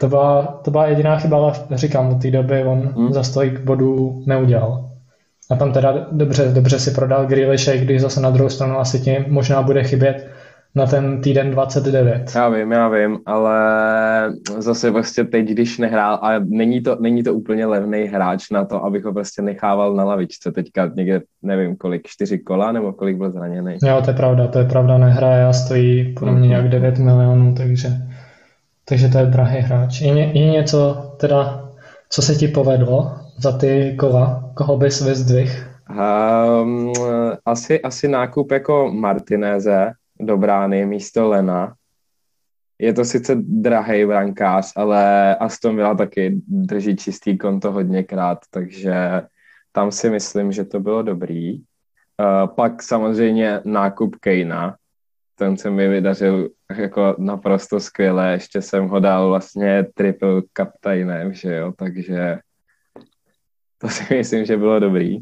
to, 0.00 0.08
byla, 0.08 0.60
to 0.64 0.70
byla 0.70 0.86
jediná 0.86 1.18
chyba, 1.18 1.36
ale 1.36 1.52
říkám, 1.74 2.08
od 2.08 2.22
té 2.22 2.30
doby 2.30 2.64
on 2.64 2.78
hmm. 2.78 3.12
za 3.12 3.22
stolik 3.22 3.60
bodů 3.60 4.22
neudělal. 4.26 4.90
A 5.50 5.56
tam 5.56 5.72
teda 5.72 6.06
dobře, 6.12 6.50
dobře 6.54 6.78
si 6.78 6.90
prodal 6.90 7.26
Grealishe, 7.26 7.78
když 7.78 8.00
zase 8.00 8.20
na 8.20 8.30
druhou 8.30 8.50
stranu 8.50 8.78
asi 8.78 9.00
ti 9.00 9.24
možná 9.28 9.62
bude 9.62 9.84
chybět 9.84 10.30
na 10.74 10.86
ten 10.86 11.20
týden 11.20 11.50
29. 11.50 12.32
Já 12.34 12.48
vím, 12.48 12.72
já 12.72 12.88
vím, 12.88 13.18
ale 13.26 13.54
zase 14.58 14.90
vlastně 14.90 15.24
teď, 15.24 15.46
když 15.46 15.78
nehrál, 15.78 16.18
a 16.22 16.38
není 16.38 16.80
to, 16.80 16.96
není 17.00 17.22
to 17.22 17.34
úplně 17.34 17.66
levný 17.66 18.04
hráč 18.04 18.50
na 18.50 18.64
to, 18.64 18.84
abych 18.84 19.04
ho 19.04 19.12
prostě 19.12 19.42
nechával 19.42 19.94
na 19.94 20.04
lavičce. 20.04 20.52
Teďka 20.52 20.90
někde, 20.96 21.20
nevím 21.42 21.76
kolik, 21.76 22.02
čtyři 22.06 22.38
kola, 22.38 22.72
nebo 22.72 22.92
kolik 22.92 23.16
byl 23.16 23.30
zraněný. 23.30 23.76
Jo, 23.82 24.00
to 24.04 24.10
je 24.10 24.16
pravda, 24.16 24.46
to 24.46 24.58
je 24.58 24.64
pravda, 24.64 24.98
nehraje 24.98 25.44
a 25.44 25.52
stojí 25.52 26.14
podle 26.18 26.34
mě 26.34 26.48
nějak 26.48 26.68
9 26.68 26.98
milionů, 26.98 27.54
takže, 27.54 27.88
takže 28.90 29.08
to 29.08 29.18
je 29.18 29.26
drahý 29.26 29.58
hráč. 29.58 30.00
Je, 30.00 30.38
je 30.38 30.50
něco 30.50 31.12
teda, 31.20 31.70
co 32.08 32.22
se 32.22 32.34
ti 32.34 32.48
povedlo 32.48 33.18
za 33.38 33.58
ty 33.58 33.96
kola? 33.98 34.50
Koho 34.54 34.76
bys 34.76 35.00
vyzdvihl? 35.00 35.52
Um, 35.90 36.92
asi, 37.46 37.82
asi 37.82 38.08
nákup 38.08 38.52
jako 38.52 38.90
Martineze, 38.92 39.92
do 40.20 40.36
brány 40.36 40.86
místo 40.86 41.28
Lena. 41.28 41.74
Je 42.78 42.92
to 42.92 43.04
sice 43.04 43.34
drahý 43.38 44.06
brankář, 44.06 44.72
ale 44.76 45.36
Aston 45.36 45.76
Villa 45.76 45.94
taky 45.94 46.40
drží 46.46 46.96
čistý 46.96 47.38
konto 47.38 47.72
hodněkrát, 47.72 48.38
takže 48.50 49.22
tam 49.72 49.92
si 49.92 50.10
myslím, 50.10 50.52
že 50.52 50.64
to 50.64 50.80
bylo 50.80 51.02
dobrý. 51.02 51.58
Uh, 51.58 52.54
pak 52.56 52.82
samozřejmě 52.82 53.60
nákup 53.64 54.16
Kejna, 54.16 54.76
ten 55.40 55.56
se 55.56 55.70
mi 55.70 55.88
vydařil 55.88 56.48
jako 56.78 57.14
naprosto 57.18 57.80
skvěle, 57.80 58.32
ještě 58.32 58.62
jsem 58.62 58.88
ho 58.88 59.00
dal 59.00 59.28
vlastně 59.28 59.86
triple 59.94 60.42
kaptajnem, 60.52 61.34
že 61.34 61.56
jo, 61.56 61.72
takže 61.76 62.38
to 63.78 63.88
si 63.88 64.14
myslím, 64.14 64.44
že 64.44 64.56
bylo 64.56 64.78
dobrý. 64.80 65.18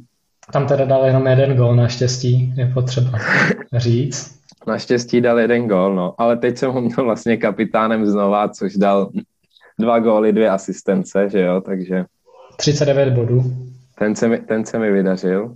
Tam 0.52 0.66
teda 0.66 0.84
dal 0.84 1.06
jenom 1.06 1.26
jeden 1.26 1.56
gol, 1.56 1.76
naštěstí, 1.76 2.54
je 2.56 2.66
potřeba 2.66 3.18
říct. 3.76 4.40
Naštěstí 4.66 5.20
dal 5.20 5.38
jeden 5.38 5.68
gol, 5.68 5.94
no, 5.94 6.14
ale 6.18 6.36
teď 6.36 6.58
jsem 6.58 6.70
ho 6.70 6.80
měl 6.80 7.04
vlastně 7.04 7.36
kapitánem 7.36 8.06
znova, 8.06 8.48
což 8.48 8.76
dal 8.76 9.10
dva 9.78 9.98
góly, 9.98 10.32
dvě 10.32 10.50
asistence, 10.50 11.28
že 11.30 11.40
jo, 11.40 11.60
takže... 11.60 12.04
39 12.56 13.14
bodů. 13.14 13.42
Ten 13.98 14.16
se 14.16 14.28
mi, 14.28 14.38
ten 14.38 14.64
se 14.64 14.78
mi 14.78 14.92
vydařil. 14.92 15.54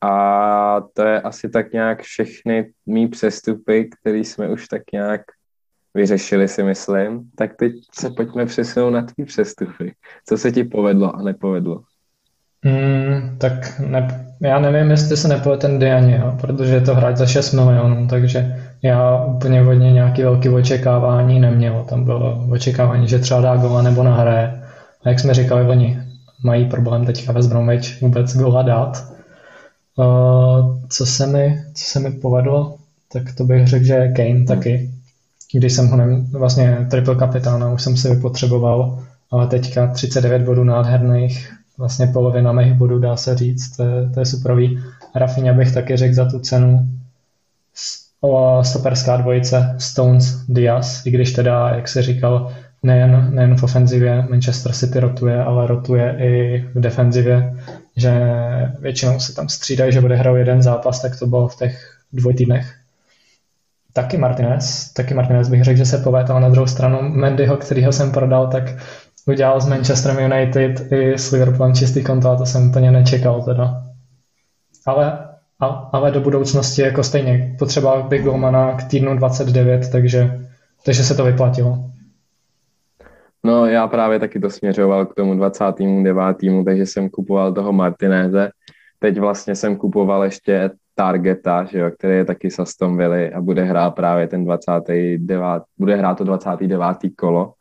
A 0.00 0.80
to 0.94 1.02
je 1.02 1.20
asi 1.20 1.48
tak 1.48 1.72
nějak 1.72 2.02
všechny 2.02 2.70
mý 2.86 3.08
přestupy, 3.08 3.90
které 4.00 4.18
jsme 4.18 4.48
už 4.48 4.68
tak 4.68 4.82
nějak 4.92 5.20
vyřešili, 5.94 6.48
si 6.48 6.62
myslím. 6.62 7.30
Tak 7.36 7.56
teď 7.56 7.72
se 8.00 8.10
pojďme 8.10 8.46
přesunout 8.46 8.90
na 8.90 9.02
tvý 9.02 9.24
přestupy. 9.24 9.94
Co 10.28 10.38
se 10.38 10.52
ti 10.52 10.64
povedlo 10.64 11.16
a 11.16 11.22
nepovedlo? 11.22 11.82
Mm, 12.64 13.38
tak 13.38 13.80
ne, 13.80 14.28
já 14.40 14.58
nevím, 14.58 14.90
jestli 14.90 15.16
se 15.16 15.28
nepovedl 15.28 15.60
ten 15.60 15.78
Diani, 15.78 16.16
jo, 16.16 16.38
protože 16.40 16.74
je 16.74 16.80
to 16.80 16.94
hráč 16.94 17.16
za 17.16 17.26
6 17.26 17.52
milionů, 17.52 18.06
takže 18.06 18.56
já 18.82 19.24
úplně 19.24 19.62
hodně 19.62 19.92
nějaký 19.92 20.22
velký 20.22 20.48
očekávání 20.48 21.40
neměl. 21.40 21.84
Tam 21.88 22.04
bylo 22.04 22.46
očekávání, 22.50 23.08
že 23.08 23.18
třeba 23.18 23.40
dá 23.40 23.56
gola 23.56 23.82
nebo 23.82 24.02
nahraje. 24.02 24.62
A 25.04 25.08
jak 25.08 25.20
jsme 25.20 25.34
říkali, 25.34 25.66
oni 25.66 25.98
mají 26.44 26.68
problém 26.68 27.06
teďka 27.06 27.32
ve 27.32 27.48
Bromwich 27.48 28.02
vůbec 28.02 28.36
gola 28.36 28.62
dát. 28.62 29.17
Co, 30.88 31.06
se 31.06 31.26
mi, 31.26 31.62
co 31.74 31.84
se 31.84 32.00
mi 32.00 32.10
povedlo, 32.10 32.76
tak 33.12 33.32
to 33.34 33.44
bych 33.44 33.68
řekl, 33.68 33.84
že 33.84 33.94
je 33.94 34.12
Kane 34.12 34.44
taky. 34.44 34.90
Když 35.52 35.72
jsem 35.72 35.88
ho 35.88 35.96
neměl, 35.96 36.24
vlastně 36.32 36.86
triple 36.90 37.14
kapitána 37.14 37.72
už 37.72 37.82
jsem 37.82 37.96
si 37.96 38.14
vypotřeboval, 38.14 38.98
ale 39.30 39.46
teďka 39.46 39.86
39 39.86 40.42
bodů 40.42 40.64
nádherných, 40.64 41.52
vlastně 41.78 42.06
polovina 42.06 42.52
mých 42.52 42.74
bodů 42.74 42.98
dá 42.98 43.16
se 43.16 43.36
říct, 43.36 43.76
to 43.76 43.82
je, 43.82 44.10
to 44.14 44.20
je 44.20 44.26
superový. 44.26 44.82
Rafinha 45.14 45.54
bych 45.54 45.72
taky 45.72 45.96
řekl 45.96 46.14
za 46.14 46.24
tu 46.24 46.38
cenu. 46.38 46.88
Stoperská 48.62 49.16
dvojice 49.16 49.76
Stones 49.78 50.44
Diaz, 50.48 51.06
i 51.06 51.10
když 51.10 51.32
teda, 51.32 51.68
jak 51.68 51.88
se 51.88 52.02
říkal, 52.02 52.52
nejen, 52.82 53.30
nejen 53.34 53.56
v 53.56 53.62
ofenzivě 53.62 54.26
Manchester 54.30 54.72
City 54.72 55.00
rotuje, 55.00 55.44
ale 55.44 55.66
rotuje 55.66 56.16
i 56.18 56.64
v 56.74 56.80
defenzivě, 56.80 57.56
že 58.00 58.12
většinou 58.80 59.20
se 59.20 59.34
tam 59.34 59.48
střídají, 59.48 59.92
že 59.92 60.00
bude 60.00 60.16
hrát 60.16 60.36
jeden 60.36 60.62
zápas, 60.62 61.02
tak 61.02 61.18
to 61.18 61.26
bylo 61.26 61.48
v 61.48 61.56
těch 61.56 61.98
dvoj 62.12 62.34
týdnech. 62.34 62.74
Taky 63.92 64.18
Martinez, 64.18 64.92
taky 64.92 65.14
Martinez 65.14 65.48
bych 65.48 65.64
řekl, 65.64 65.78
že 65.78 65.86
se 65.86 65.98
povedl, 65.98 66.32
ale 66.32 66.40
na 66.40 66.48
druhou 66.48 66.66
stranu 66.66 66.98
Mendyho, 67.02 67.56
kterýho 67.56 67.92
jsem 67.92 68.12
prodal, 68.12 68.46
tak 68.46 68.64
udělal 69.26 69.60
s 69.60 69.66
Manchesterem 69.66 70.32
United 70.32 70.92
i 70.92 71.18
s 71.18 71.30
Liverpoolem 71.30 71.74
čistý 71.74 72.04
konto 72.04 72.30
a 72.30 72.36
to 72.36 72.46
jsem 72.46 72.68
úplně 72.68 72.90
nečekal 72.90 73.42
teda. 73.42 73.82
Ale, 74.86 75.28
ale 75.92 76.10
do 76.10 76.20
budoucnosti 76.20 76.82
jako 76.82 77.02
stejně 77.02 77.54
potřeba 77.58 78.02
Big 78.02 78.22
Golmana 78.22 78.74
k 78.74 78.84
týdnu 78.84 79.16
29, 79.16 79.90
takže, 79.92 80.38
takže 80.84 81.04
se 81.04 81.14
to 81.14 81.24
vyplatilo. 81.24 81.90
No 83.48 83.66
já 83.66 83.86
právě 83.86 84.18
taky 84.18 84.40
to 84.40 84.50
směřoval 84.50 85.06
k 85.06 85.14
tomu 85.14 85.34
29. 85.34 86.36
takže 86.64 86.86
jsem 86.86 87.08
kupoval 87.08 87.52
toho 87.52 87.72
Martinéze. 87.72 88.50
Teď 88.98 89.18
vlastně 89.18 89.54
jsem 89.54 89.76
kupoval 89.76 90.24
ještě 90.24 90.70
Targeta, 90.94 91.64
že 91.64 91.78
jo, 91.78 91.90
který 91.90 92.16
je 92.16 92.24
taky 92.24 92.50
s 92.50 92.58
Aston 92.58 92.96
Villa 92.96 93.36
a 93.36 93.40
bude 93.40 93.64
hrát 93.64 93.90
právě 93.90 94.28
ten 94.28 94.44
29. 94.44 95.62
bude 95.78 95.96
hrát 95.96 96.14
to 96.18 96.24
29. 96.24 96.96
kolo 97.18 97.52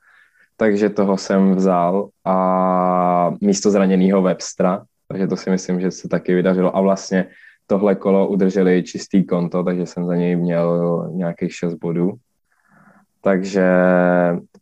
takže 0.57 0.89
toho 0.89 1.17
jsem 1.17 1.55
vzal 1.55 2.09
a 2.25 3.33
místo 3.41 3.71
zraněného 3.71 4.21
Webstra, 4.21 4.83
takže 5.07 5.27
to 5.27 5.35
si 5.35 5.49
myslím, 5.49 5.81
že 5.81 5.91
se 5.91 6.09
taky 6.09 6.35
vydařilo 6.35 6.75
a 6.77 6.81
vlastně 6.81 7.27
tohle 7.67 7.95
kolo 7.95 8.27
udrželi 8.27 8.83
čistý 8.83 9.25
konto, 9.25 9.63
takže 9.63 9.85
jsem 9.85 10.05
za 10.05 10.15
něj 10.15 10.35
měl 10.35 11.09
nějakých 11.13 11.53
6 11.53 11.73
bodů. 11.73 12.13
Takže 13.21 13.65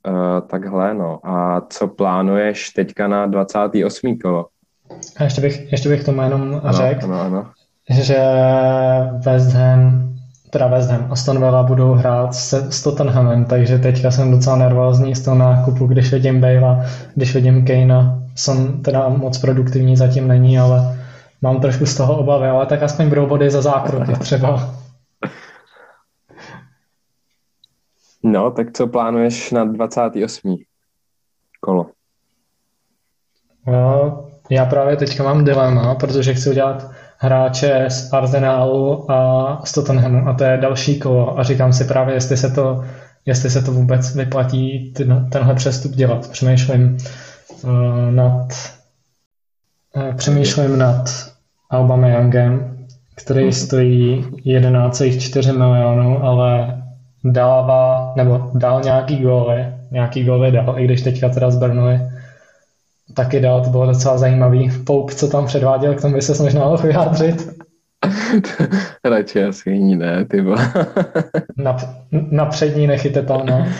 uh, 0.08 0.48
takhle, 0.48 0.94
no. 0.94 1.20
A 1.24 1.62
co 1.70 1.88
plánuješ 1.88 2.70
teďka 2.70 3.08
na 3.08 3.26
28. 3.26 4.18
kolo? 4.18 4.46
A 5.18 5.24
ještě 5.24 5.42
bych, 5.42 5.72
ještě 5.72 5.90
bych 5.90 6.04
tomu 6.04 6.22
jenom 6.22 6.62
řekl, 6.70 7.06
ano, 7.06 7.22
ano. 7.22 7.48
že 7.90 8.18
West 9.26 9.54
Ham 9.54 10.16
teda 10.56 10.68
West 10.68 10.90
Ham, 10.90 11.08
Aston 11.10 11.40
Villa 11.40 11.64
budou 11.64 11.94
hrát 11.94 12.36
s, 12.36 12.54
s 12.70 12.84
Tottenhamem, 12.84 13.46
takže 13.46 13.80
teďka 13.80 14.12
jsem 14.12 14.32
docela 14.32 14.56
nervózní 14.56 15.16
z 15.16 15.22
toho 15.22 15.38
nákupu, 15.38 15.88
když 15.88 16.14
vidím 16.14 16.42
Bale, 16.42 16.86
když 17.16 17.36
vidím 17.36 17.66
Kanea. 17.66 18.20
Son 18.36 18.82
teda 18.82 19.10
moc 19.10 19.38
produktivní 19.38 19.98
zatím 19.98 20.28
není, 20.28 20.60
ale 20.60 20.98
mám 21.42 21.62
trošku 21.62 21.86
z 21.86 21.96
toho 21.96 22.18
obavy, 22.18 22.48
ale 22.48 22.66
tak 22.66 22.84
aspoň 22.84 23.10
budou 23.10 23.28
body 23.28 23.50
za 23.50 23.62
zákroky 23.62 24.14
třeba. 24.20 24.70
No, 28.26 28.52
tak 28.52 28.68
co 28.74 28.88
plánuješ 28.88 29.52
na 29.52 29.66
28. 29.66 30.58
kolo? 31.62 31.86
No, 33.68 34.26
já 34.50 34.66
právě 34.66 34.96
teďka 34.96 35.24
mám 35.24 35.46
dilema, 35.46 35.96
protože 35.96 36.34
chci 36.34 36.50
udělat 36.50 36.92
hráče 37.18 37.86
z 37.90 38.14
Arsenalu 38.14 39.12
a 39.12 39.62
z 39.66 39.72
Tottenhamu 39.72 40.28
a 40.28 40.34
to 40.34 40.44
je 40.44 40.58
další 40.58 41.00
kolo 41.00 41.40
a 41.40 41.44
říkám 41.44 41.74
si 41.74 41.86
právě, 41.86 42.16
jestli 42.16 42.38
se 42.38 42.50
to, 42.52 42.86
jestli 43.26 43.50
se 43.50 43.62
to 43.62 43.72
vůbec 43.72 44.16
vyplatí 44.16 44.94
ten, 44.94 45.30
tenhle 45.32 45.56
přestup 45.56 45.92
dělat. 45.92 46.30
Přemýšlím 46.30 46.98
uh, 47.64 48.12
nad 48.12 48.48
uh, 49.96 50.16
přemýšlím 50.16 50.78
nad 50.78 51.10
Aubameyangem, 51.72 52.86
který 53.16 53.42
hmm. 53.42 53.52
stojí 53.52 54.26
11,4 54.46 55.58
milionů, 55.58 56.24
ale 56.24 56.82
dává, 57.26 58.14
nebo 58.16 58.52
dal 58.54 58.82
nějaký 58.82 59.24
góly, 59.24 59.66
nějaký 59.92 60.24
góly 60.24 60.52
dal, 60.52 60.76
i 60.78 60.86
když 60.86 61.02
teďka 61.02 61.30
teda 61.30 61.52
z 61.52 61.58
Burnley 61.58 62.00
taky 63.14 63.40
dal, 63.40 63.64
to 63.64 63.70
bylo 63.70 63.86
docela 63.86 64.18
zajímavý. 64.18 64.72
Poup, 64.86 65.12
co 65.12 65.28
tam 65.28 65.46
předváděl, 65.46 65.96
k 65.96 66.02
tomu 66.02 66.14
by 66.14 66.22
se 66.22 66.44
možná 66.44 66.64
mohl 66.64 66.78
vyjádřit. 66.78 67.50
Radši 69.06 69.44
asi 69.44 69.72
jiní 69.72 69.96
ne, 69.96 70.26
ty 70.26 70.42
na, 71.58 71.78
na 72.12 72.46
přední 72.46 72.88
nechytatelná. 72.88 73.66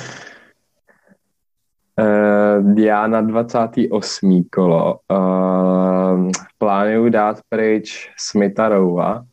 Uh, 2.00 2.80
já 2.80 3.08
na 3.08 3.22
28. 3.22 4.44
kolo 4.52 5.00
uh, 5.12 6.32
plánuju 6.58 7.10
dát 7.10 7.40
pryč 7.50 8.10
Smitharova. 8.18 9.24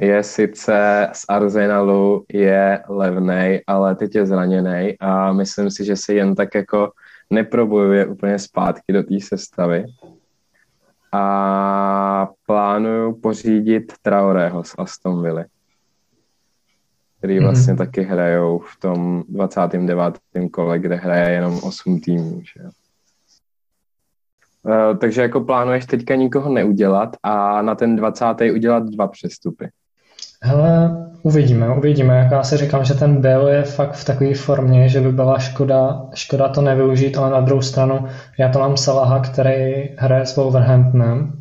Je 0.00 0.22
sice 0.22 1.08
z 1.12 1.24
Arsenalu, 1.28 2.24
je 2.32 2.82
levnej, 2.88 3.62
ale 3.66 3.94
teď 3.94 4.14
je 4.14 4.26
zraněný 4.26 4.94
a 5.00 5.32
myslím 5.32 5.70
si, 5.70 5.84
že 5.84 5.96
se 5.96 6.14
jen 6.14 6.34
tak 6.34 6.54
jako 6.54 6.92
neprobojuje 7.30 8.06
úplně 8.06 8.38
zpátky 8.38 8.92
do 8.92 9.02
té 9.02 9.20
sestavy. 9.20 9.84
A 11.12 12.28
plánuju 12.46 13.20
pořídit 13.20 13.92
Traorého 14.02 14.64
z 14.64 14.74
Aston 14.78 15.22
Villa, 15.22 15.44
který 17.18 17.34
mhm. 17.34 17.44
vlastně 17.44 17.74
mm-hmm. 17.74 17.78
taky 17.78 18.02
hrajou 18.02 18.58
v 18.58 18.76
tom 18.80 19.24
29. 19.28 20.20
kole, 20.50 20.78
kde 20.78 20.94
hraje 20.94 21.30
jenom 21.30 21.60
8 21.62 22.00
týmů. 22.00 22.40
Že? 22.42 22.62
Uh, 24.62 24.98
takže 24.98 25.22
jako 25.22 25.40
plánuješ 25.40 25.86
teďka 25.86 26.14
nikoho 26.14 26.52
neudělat 26.52 27.16
a 27.22 27.62
na 27.62 27.74
ten 27.74 27.96
20. 27.96 28.24
udělat 28.52 28.82
dva 28.84 29.08
přestupy. 29.08 29.68
Hele, 30.42 30.90
uvidíme, 31.22 31.76
uvidíme. 31.76 32.28
Já 32.32 32.42
si 32.42 32.56
říkám, 32.56 32.84
že 32.84 32.94
ten 32.94 33.20
Bale 33.20 33.52
je 33.52 33.62
fakt 33.62 33.92
v 33.92 34.04
takové 34.04 34.34
formě, 34.34 34.88
že 34.88 35.00
by 35.00 35.12
byla 35.12 35.38
škoda, 35.38 36.00
škoda 36.14 36.48
to 36.48 36.62
nevyužít, 36.62 37.18
ale 37.18 37.30
na 37.30 37.40
druhou 37.40 37.60
stranu 37.60 38.04
já 38.38 38.48
to 38.48 38.58
mám 38.58 38.76
Salaha, 38.76 39.20
který 39.20 39.88
hraje 39.98 40.26
s 40.26 40.36
Wolverhamptonem 40.36 41.32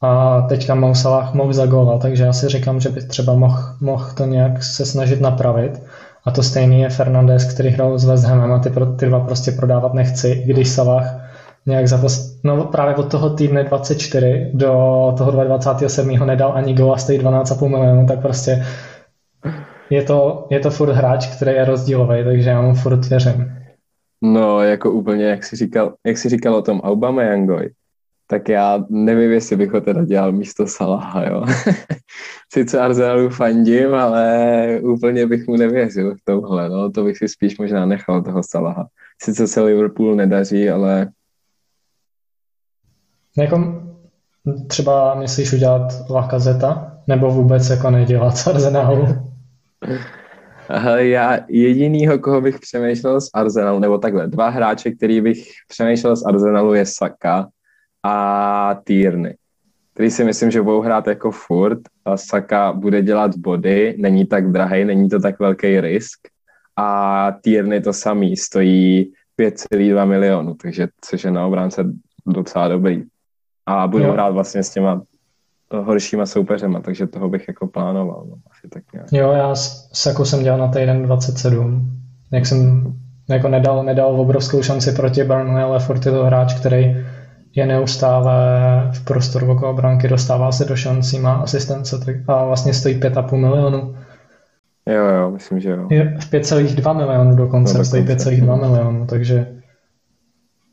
a 0.00 0.40
teďka 0.40 0.74
Mo 0.74 0.94
Salah 0.94 1.34
mohl 1.34 1.52
za 1.52 1.66
gola, 1.66 1.98
takže 1.98 2.24
já 2.24 2.32
si 2.32 2.48
říkám, 2.48 2.80
že 2.80 2.88
by 2.88 3.00
třeba 3.00 3.34
mohl, 3.34 3.62
mohl 3.80 4.04
to 4.16 4.24
nějak 4.24 4.62
se 4.62 4.86
snažit 4.86 5.20
napravit. 5.20 5.82
A 6.24 6.30
to 6.30 6.42
stejný 6.42 6.80
je 6.80 6.88
Fernandez, 6.88 7.44
který 7.44 7.70
hrál 7.70 7.98
s 7.98 8.04
West 8.04 8.24
Hamem 8.24 8.52
a 8.52 8.58
ty, 8.58 8.70
ty 8.96 9.06
dva 9.06 9.20
prostě 9.20 9.52
prodávat 9.52 9.94
nechci, 9.94 10.28
i 10.28 10.52
když 10.52 10.68
Salah 10.68 11.25
nějak 11.66 11.88
za 11.88 11.98
post... 11.98 12.44
no 12.44 12.64
právě 12.64 12.94
od 12.94 13.10
toho 13.10 13.30
týdne 13.30 13.64
24 13.64 14.50
do 14.54 14.70
toho 15.18 15.30
27. 15.30 16.26
nedal 16.26 16.52
ani 16.54 16.74
gol 16.74 16.92
a 16.92 16.98
stojí 16.98 17.18
12,5 17.18 17.68
milionů, 17.68 18.06
tak 18.06 18.22
prostě 18.22 18.64
je 19.90 20.02
to, 20.02 20.46
je 20.50 20.60
to 20.60 20.70
furt 20.70 20.92
hráč, 20.92 21.36
který 21.36 21.52
je 21.52 21.64
rozdílový, 21.64 22.24
takže 22.24 22.50
já 22.50 22.62
mu 22.62 22.74
furt 22.74 23.04
věřím. 23.04 23.52
No, 24.22 24.62
jako 24.62 24.90
úplně, 24.90 25.24
jak 25.24 25.44
jsi 25.44 25.56
říkal, 25.56 25.94
jak 26.06 26.18
jsi 26.18 26.28
říkal 26.28 26.54
o 26.54 26.62
tom 26.62 26.80
Aubameyangoj, 26.80 27.70
tak 28.26 28.48
já 28.48 28.84
nevím, 28.90 29.32
jestli 29.32 29.56
bych 29.56 29.72
ho 29.72 29.80
teda 29.80 30.04
dělal 30.04 30.32
místo 30.32 30.66
Salaha, 30.66 31.24
jo. 31.24 31.44
Sice 32.52 32.80
Arsenalu 32.80 33.28
fandím, 33.28 33.94
ale 33.94 34.80
úplně 34.82 35.26
bych 35.26 35.46
mu 35.46 35.56
nevěřil 35.56 36.14
v 36.14 36.18
tomhle, 36.24 36.68
no. 36.68 36.90
To 36.90 37.04
bych 37.04 37.18
si 37.18 37.28
spíš 37.28 37.58
možná 37.58 37.86
nechal 37.86 38.22
toho 38.22 38.42
Salaha. 38.42 38.86
Sice 39.22 39.48
se 39.48 39.62
Liverpool 39.62 40.14
nedaří, 40.14 40.70
ale... 40.70 41.08
Jako 43.38 43.82
třeba 44.66 45.14
myslíš 45.14 45.52
udělat 45.52 46.10
Lakazeta? 46.10 46.92
Nebo 47.06 47.30
vůbec 47.30 47.70
jako 47.70 47.90
nedělat 47.90 48.36
z? 48.36 48.48
Já 50.96 51.38
jedinýho, 51.48 52.18
koho 52.18 52.40
bych 52.40 52.58
přemýšlel 52.60 53.20
z 53.20 53.30
Arsenalu, 53.34 53.78
nebo 53.78 53.98
takhle, 53.98 54.28
dva 54.28 54.48
hráče, 54.48 54.90
který 54.90 55.20
bych 55.20 55.48
přemýšlel 55.68 56.16
z 56.16 56.24
Arsenalu 56.24 56.74
je 56.74 56.86
Saka 56.86 57.48
a 58.02 58.78
Tierney, 58.84 59.34
který 59.94 60.10
si 60.10 60.24
myslím, 60.24 60.50
že 60.50 60.62
budou 60.62 60.80
hrát 60.80 61.06
jako 61.06 61.30
furt. 61.30 61.78
A 62.04 62.16
Saka 62.16 62.72
bude 62.72 63.02
dělat 63.02 63.36
body, 63.36 63.96
není 63.98 64.26
tak 64.26 64.52
drahý, 64.52 64.84
není 64.84 65.08
to 65.08 65.20
tak 65.20 65.40
velký 65.40 65.80
risk. 65.80 66.18
A 66.76 67.32
Tierney 67.42 67.80
to 67.80 67.92
samý, 67.92 68.36
stojí 68.36 69.12
5,2 69.40 70.06
milionů, 70.06 70.54
takže 70.54 70.88
což 71.00 71.24
je 71.24 71.30
na 71.30 71.46
obránce 71.46 71.84
docela 72.26 72.68
dobrý. 72.68 73.04
A 73.66 73.86
budou 73.86 74.04
jo. 74.04 74.12
hrát 74.12 74.30
vlastně 74.30 74.62
s 74.62 74.70
těma 74.70 75.02
horšíma 75.84 76.26
soupeřema, 76.26 76.80
takže 76.80 77.06
toho 77.06 77.28
bych 77.28 77.48
jako 77.48 77.66
plánoval. 77.66 78.24
No, 78.28 78.34
asi 78.50 78.68
tak 78.68 78.82
nějak. 78.92 79.12
Jo, 79.12 79.32
já 79.32 79.54
s 79.54 79.90
Saku 79.92 80.24
jsem 80.24 80.42
dělal 80.42 80.58
na 80.58 80.68
týden 80.68 81.02
27. 81.02 81.90
Jak 82.32 82.46
jsem 82.46 82.92
jako 83.28 83.48
nedal, 83.48 83.84
nedal 83.84 84.20
obrovskou 84.20 84.62
šanci 84.62 84.92
proti 84.92 85.24
Burnley, 85.24 85.62
ale 85.62 85.80
furt 85.80 86.06
je 86.06 86.12
to 86.12 86.24
hráč, 86.24 86.54
který 86.54 87.06
je 87.54 87.66
neustále 87.66 88.36
v 88.92 89.04
prostoru 89.04 89.52
okolo 89.52 89.74
branky, 89.74 90.08
dostává 90.08 90.52
se 90.52 90.64
do 90.64 90.76
šancí, 90.76 91.18
má 91.18 91.34
asistence 91.34 91.96
a 92.28 92.44
vlastně 92.44 92.74
stojí 92.74 93.00
5,5 93.00 93.36
milionů. 93.36 93.94
Jo, 94.86 95.04
jo, 95.04 95.30
myslím, 95.30 95.60
že 95.60 95.70
jo. 95.70 95.86
Je 95.90 96.16
v 96.20 96.30
5,2 96.32 96.96
milionů 96.96 97.36
dokonce, 97.36 97.78
no, 97.78 97.84
stojí 97.84 98.04
5,2 98.04 98.70
milionů, 98.70 99.06
takže 99.06 99.55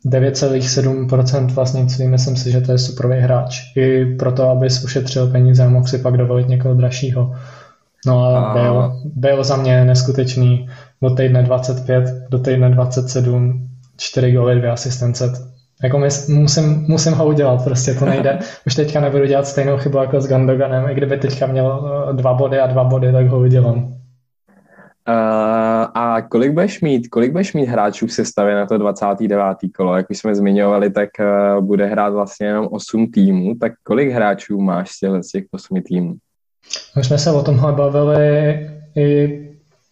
9,7% 0.06 1.46
vlastnictví, 1.46 2.08
myslím 2.08 2.36
si, 2.36 2.50
že 2.50 2.60
to 2.60 2.72
je 2.72 2.78
superový 2.78 3.20
hráč. 3.20 3.60
I 3.76 4.04
proto, 4.04 4.50
abys 4.50 4.84
ušetřil 4.84 5.26
peníze 5.26 5.64
a 5.64 5.68
mohl 5.68 5.86
si 5.86 5.98
pak 5.98 6.16
dovolit 6.16 6.48
někoho 6.48 6.74
dražšího. 6.74 7.34
No 8.06 8.24
a, 8.24 8.38
a... 8.38 8.52
Byl, 8.52 9.00
byl 9.04 9.44
za 9.44 9.56
mě 9.56 9.84
neskutečný 9.84 10.68
do 11.02 11.10
týdne 11.10 11.42
25, 11.42 12.04
do 12.30 12.38
týdne 12.38 12.70
27, 12.70 13.68
4 13.96 14.32
góly, 14.32 14.60
2 14.60 14.72
asistence. 14.72 15.32
Jako 15.82 15.98
my, 15.98 16.08
musím, 16.28 16.84
musím 16.88 17.12
ho 17.12 17.26
udělat, 17.26 17.64
prostě 17.64 17.94
to 17.94 18.04
nejde. 18.04 18.38
Už 18.66 18.74
teďka 18.74 19.00
nebudu 19.00 19.26
dělat 19.26 19.46
stejnou 19.46 19.76
chybu 19.76 19.98
jako 19.98 20.20
s 20.20 20.26
Gandoganem, 20.26 20.90
i 20.90 20.94
kdyby 20.94 21.16
teďka 21.16 21.46
měl 21.46 21.90
eh, 22.10 22.12
dva 22.12 22.34
body 22.34 22.60
a 22.60 22.66
dva 22.66 22.84
body, 22.84 23.12
tak 23.12 23.26
ho 23.26 23.40
udělám. 23.40 23.94
Uh, 25.08 25.14
a 25.94 26.22
kolik 26.28 26.52
budeš 26.52 26.80
mít, 26.80 27.08
kolik 27.08 27.32
budeš 27.32 27.52
mít 27.52 27.66
hráčů 27.66 28.06
v 28.06 28.12
sestavě 28.12 28.54
na 28.54 28.66
to 28.66 28.78
29. 28.78 29.56
kolo? 29.76 29.96
Jak 29.96 30.10
už 30.10 30.18
jsme 30.18 30.34
zmiňovali, 30.34 30.90
tak 30.90 31.08
uh, 31.20 31.64
bude 31.64 31.86
hrát 31.86 32.12
vlastně 32.12 32.46
jenom 32.46 32.68
8 32.70 33.10
týmů, 33.10 33.54
tak 33.60 33.72
kolik 33.82 34.10
hráčů 34.10 34.60
máš 34.60 34.90
z 35.20 35.28
těch 35.32 35.44
8 35.50 35.82
týmů? 35.82 36.14
My 36.96 37.04
jsme 37.04 37.18
se 37.18 37.32
o 37.32 37.42
tomhle 37.42 37.72
bavili 37.72 38.70
i, 38.96 39.38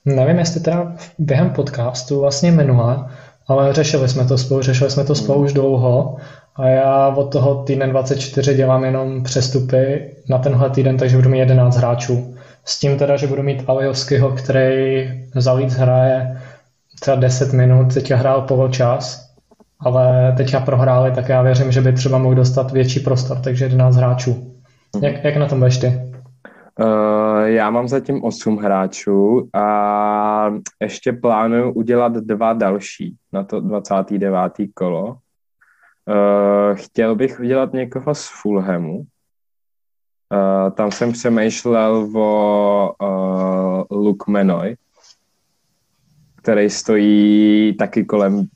nevím, 0.04 0.38
jestli 0.38 0.60
teda 0.60 0.96
během 1.18 1.50
podcastu 1.50 2.20
vlastně 2.20 2.52
minule, 2.52 3.04
ale 3.48 3.72
řešili 3.72 4.08
jsme 4.08 4.24
to 4.24 4.38
spolu, 4.38 4.62
řešili 4.62 4.90
jsme 4.90 5.04
to 5.04 5.14
spolu 5.14 5.42
už 5.42 5.52
dlouho 5.52 6.16
a 6.56 6.66
já 6.66 7.08
od 7.08 7.32
toho 7.32 7.62
týden 7.62 7.90
24 7.90 8.54
dělám 8.54 8.84
jenom 8.84 9.22
přestupy 9.22 10.10
na 10.28 10.38
tenhle 10.38 10.70
týden, 10.70 10.96
takže 10.96 11.16
budu 11.16 11.28
mít 11.28 11.38
11 11.38 11.76
hráčů. 11.76 12.34
S 12.64 12.80
tím 12.80 12.98
teda, 12.98 13.16
že 13.16 13.26
budu 13.26 13.42
mít 13.42 13.64
Aliovského, 13.66 14.30
který 14.30 15.08
za 15.34 15.52
Leeds 15.52 15.74
hraje 15.74 16.40
třeba 17.00 17.16
10 17.16 17.52
minut, 17.52 17.94
teďka 17.94 18.16
hrál 18.16 18.42
poločas, 18.42 19.32
ale 19.80 20.34
teďka 20.36 20.60
prohráli, 20.60 21.10
tak 21.10 21.28
já 21.28 21.42
věřím, 21.42 21.72
že 21.72 21.80
by 21.80 21.92
třeba 21.92 22.18
mohl 22.18 22.34
dostat 22.34 22.72
větší 22.72 23.00
prostor, 23.00 23.38
takže 23.40 23.64
11 23.64 23.96
hráčů. 23.96 24.56
Jak, 25.02 25.24
jak 25.24 25.36
na 25.36 25.46
tom 25.46 25.58
budeš 25.58 25.78
ty? 25.78 26.12
Uh, 26.80 27.42
já 27.44 27.70
mám 27.70 27.88
zatím 27.88 28.24
8 28.24 28.56
hráčů 28.56 29.48
a 29.54 30.54
ještě 30.80 31.12
plánuju 31.12 31.72
udělat 31.72 32.12
dva 32.12 32.52
další 32.52 33.16
na 33.32 33.44
to 33.44 33.60
29. 33.60 34.52
kolo. 34.74 35.04
Uh, 35.06 35.16
chtěl 36.74 37.14
bych 37.14 37.40
udělat 37.40 37.72
někoho 37.72 38.14
z 38.14 38.28
Fulhamu. 38.42 39.02
Uh, 40.32 40.70
tam 40.70 40.90
jsem 40.90 41.12
přemýšlel 41.12 42.10
o 42.14 42.94
uh, 43.02 43.98
Luke 43.98 44.30
Menoy, 44.30 44.76
který 46.36 46.70
stojí 46.70 47.74
taky 47.78 48.04
kolem 48.04 48.46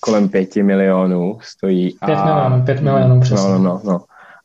kolem 0.00 0.28
pěti 0.28 0.62
milionů 0.62 1.38
stojí. 1.42 1.96
Pět 2.04 2.24
milionů, 2.24 2.64
pět 2.64 2.80
milionů 2.80 3.20
přesně. 3.20 3.50
No, 3.50 3.58
no, 3.58 3.62
no, 3.64 3.80
no 3.84 4.00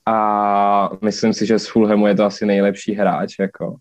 a 0.06 0.90
myslím 1.02 1.34
si, 1.34 1.46
že 1.46 1.60
z 1.60 1.68
Fulhamu 1.68 2.08
je 2.08 2.16
to 2.16 2.26
asi 2.26 2.46
nejlepší 2.46 2.96
hráč. 2.96 3.40
Jako. 3.40 3.76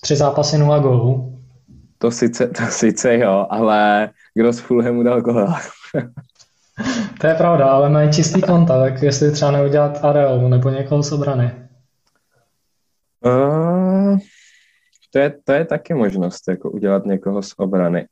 Tři 0.00 0.16
zápasy, 0.16 0.58
nula 0.58 0.78
gólů. 0.78 1.38
To 1.98 2.10
sice, 2.10 2.46
to 2.46 2.62
sice 2.68 3.18
jo, 3.18 3.46
ale 3.50 4.10
kdo 4.34 4.52
z 4.52 4.58
Fulhamu 4.58 5.02
dal 5.02 5.20
góla? 5.20 5.60
to 7.20 7.26
je 7.26 7.34
pravda, 7.34 7.66
ale 7.66 7.90
mají 7.90 8.12
čistý 8.12 8.42
konta, 8.42 8.80
tak 8.80 9.02
jestli 9.02 9.32
třeba 9.32 9.50
neudělat 9.50 10.04
Arel 10.04 10.48
nebo 10.48 10.70
někoho 10.70 11.02
z 11.02 11.12
obrany. 11.12 11.50
Uh, 13.24 14.18
to, 15.12 15.18
je, 15.18 15.34
to 15.44 15.52
je 15.52 15.64
taky 15.64 15.94
možnost, 15.94 16.48
jako 16.48 16.70
udělat 16.70 17.06
někoho 17.06 17.42
z 17.42 17.54
obrany. 17.56 18.06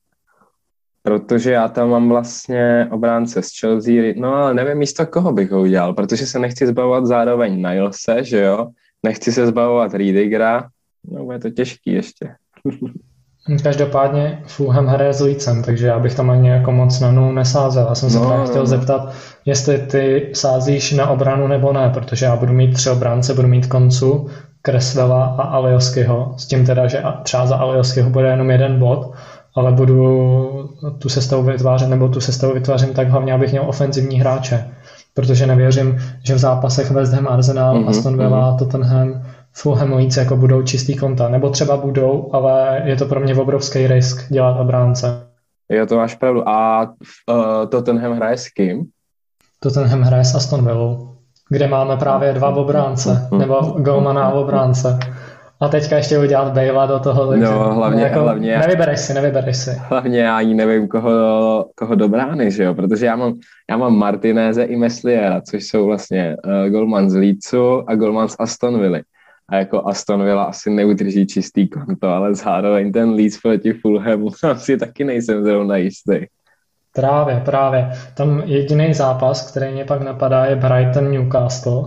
Protože 1.02 1.52
já 1.52 1.68
tam 1.68 1.90
mám 1.90 2.08
vlastně 2.08 2.88
obránce 2.90 3.42
z 3.42 3.60
Chelsea, 3.60 4.14
no 4.16 4.34
ale 4.34 4.54
nevím 4.54 4.78
místo 4.78 5.06
koho 5.06 5.32
bych 5.32 5.50
ho 5.50 5.60
udělal, 5.60 5.94
protože 5.94 6.26
se 6.26 6.38
nechci 6.38 6.66
zbavovat 6.66 7.06
zároveň 7.06 7.56
Nilese, 7.56 8.24
že 8.24 8.40
jo, 8.40 8.68
nechci 9.02 9.32
se 9.32 9.46
zbavovat 9.46 9.94
Riedigera, 9.94 10.68
no 11.10 11.24
bude 11.24 11.38
to 11.38 11.50
těžký 11.50 11.92
ještě. 11.92 12.34
Každopádně 13.62 14.42
Fulham 14.46 14.86
hraje 14.86 15.12
s 15.12 15.20
Lícem, 15.20 15.62
takže 15.62 15.86
já 15.86 15.98
bych 15.98 16.14
tam 16.14 16.30
ani 16.30 16.48
jako 16.48 16.72
moc 16.72 17.00
na 17.00 17.12
nulu 17.12 17.32
nesázel. 17.32 17.86
Já 17.88 17.94
jsem 17.94 18.10
se 18.10 18.18
no, 18.18 18.46
chtěl 18.46 18.62
no. 18.62 18.66
zeptat, 18.66 19.12
jestli 19.44 19.78
ty 19.78 20.30
sázíš 20.34 20.92
na 20.92 21.10
obranu 21.10 21.46
nebo 21.46 21.72
ne, 21.72 21.90
protože 21.94 22.26
já 22.26 22.36
budu 22.36 22.52
mít 22.52 22.74
tři 22.74 22.90
obránce, 22.90 23.34
budu 23.34 23.48
mít 23.48 23.66
koncu, 23.66 24.28
Kresvela 24.62 25.24
a 25.24 25.42
Alioskyho, 25.42 26.34
s 26.36 26.46
tím 26.46 26.66
teda, 26.66 26.86
že 26.86 27.02
třeba 27.22 27.46
za 27.46 27.56
Alioskyho 27.56 28.10
bude 28.10 28.28
jenom 28.28 28.50
jeden 28.50 28.78
bod, 28.78 29.12
ale 29.54 29.72
budu 29.72 30.70
tu 30.98 31.08
sestavu 31.08 31.42
vytvářet, 31.42 31.88
nebo 31.88 32.08
tu 32.08 32.20
sestavu 32.20 32.54
vytvářím 32.54 32.94
tak 32.94 33.08
hlavně, 33.08 33.34
abych 33.34 33.50
měl 33.50 33.64
ofenzivní 33.68 34.20
hráče, 34.20 34.70
protože 35.14 35.46
nevěřím, 35.46 35.98
že 36.24 36.34
v 36.34 36.38
zápasech 36.38 36.90
West 36.90 37.12
Ham, 37.12 37.28
Arsenal, 37.28 37.76
mm-hmm, 37.76 37.88
Aston 37.88 38.16
Villa, 38.16 38.52
mm-hmm. 38.52 38.58
Tottenham, 38.58 39.22
Fulham 39.52 39.96
víc 39.96 40.16
jako 40.16 40.36
budou 40.36 40.62
čistý 40.62 40.96
konta, 40.96 41.28
nebo 41.28 41.50
třeba 41.50 41.76
budou, 41.76 42.30
ale 42.32 42.82
je 42.84 42.96
to 42.96 43.06
pro 43.06 43.20
mě 43.20 43.34
obrovský 43.34 43.86
risk 43.86 44.32
dělat 44.32 44.60
obránce. 44.60 45.26
Jo, 45.68 45.86
to 45.86 45.96
máš 45.96 46.14
pravdu. 46.14 46.48
A 46.48 46.82
uh, 46.82 47.66
Tottenham 47.68 48.12
hraje 48.12 48.36
s 48.36 48.48
kým? 48.48 48.84
Tottenham 49.60 50.02
hraje 50.02 50.24
s 50.24 50.34
Aston 50.34 50.64
Villou, 50.64 51.07
kde 51.48 51.68
máme 51.68 51.96
právě 51.96 52.32
dva 52.32 52.48
obránce, 52.56 53.28
nebo 53.38 53.54
golmana 53.60 54.22
a 54.22 54.32
obránce. 54.32 54.98
A 55.60 55.68
teďka 55.68 55.96
ještě 55.96 56.18
udělat 56.18 56.52
Bejla 56.52 56.86
do 56.86 56.98
toho, 56.98 57.28
takže 57.28 57.44
no, 57.44 57.74
hlavně, 57.74 58.02
jako, 58.02 58.20
hlavně, 58.20 58.58
nevybereš 58.58 59.00
si, 59.00 59.14
nevybereš 59.14 59.56
si. 59.56 59.70
Hlavně 59.70 60.20
já 60.20 60.36
ani 60.36 60.54
nevím, 60.54 60.88
koho, 60.88 61.66
koho 61.74 61.94
do 61.94 62.08
brány, 62.08 62.50
že 62.50 62.62
jo, 62.62 62.74
protože 62.74 63.06
já 63.06 63.16
mám, 63.16 63.34
já 63.70 63.76
mám 63.76 63.96
Martinéze 63.96 64.62
i 64.62 64.76
Mesliera, 64.76 65.40
což 65.40 65.64
jsou 65.64 65.86
vlastně 65.86 66.36
uh, 66.44 66.70
golman 66.70 67.10
z 67.10 67.14
Leedsu 67.14 67.90
a 67.90 67.94
golman 67.94 68.28
z 68.28 68.36
Aston 68.38 68.80
Villa. 68.80 68.98
A 69.48 69.56
jako 69.56 69.88
Aston 69.88 70.24
Villa 70.24 70.44
asi 70.44 70.70
neudrží 70.70 71.26
čistý 71.26 71.68
konto, 71.68 72.08
ale 72.08 72.34
zároveň 72.34 72.92
ten 72.92 73.10
Leeds 73.10 73.40
proti 73.40 73.72
Fulhamu 73.72 74.28
asi 74.50 74.76
taky 74.76 75.04
nejsem 75.04 75.44
zrovna 75.44 75.76
jistý. 75.76 76.26
Právě, 77.00 77.42
právě. 77.44 77.90
Tam 78.14 78.42
jediný 78.44 78.94
zápas, 78.94 79.50
který 79.50 79.72
mě 79.72 79.84
pak 79.84 80.02
napadá, 80.02 80.44
je 80.44 80.56
Brighton 80.56 81.10
Newcastle 81.10 81.82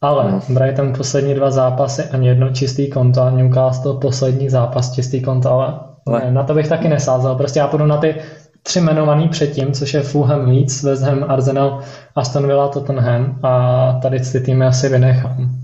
ale 0.00 0.32
no. 0.32 0.40
Brighton 0.48 0.92
poslední 0.92 1.34
dva 1.34 1.50
zápasy 1.50 2.02
ani 2.02 2.28
jedno 2.28 2.50
čistý 2.50 2.90
konto 2.90 3.22
a 3.22 3.30
Newcastle 3.30 3.94
poslední 3.94 4.48
zápas 4.48 4.92
čistý 4.92 5.20
konto, 5.20 5.50
ale 5.50 5.74
ne, 6.20 6.30
na 6.30 6.42
to 6.42 6.54
bych 6.54 6.68
taky 6.68 6.88
nesázel. 6.88 7.34
Prostě 7.34 7.58
já 7.58 7.66
půjdu 7.66 7.86
na 7.86 7.96
ty 7.96 8.14
tři 8.62 8.78
jmenovaný 8.78 9.28
předtím, 9.28 9.72
což 9.72 9.94
je 9.94 10.02
Fulham 10.02 10.48
Leeds, 10.48 10.82
West 10.82 11.02
Ham, 11.02 11.24
Arsenal, 11.28 11.80
Aston 12.16 12.46
Villa, 12.46 12.68
Tottenham 12.68 13.38
a 13.42 13.92
tady 14.02 14.20
ty 14.20 14.40
týmy 14.40 14.66
asi 14.66 14.88
vynechám. 14.88 15.55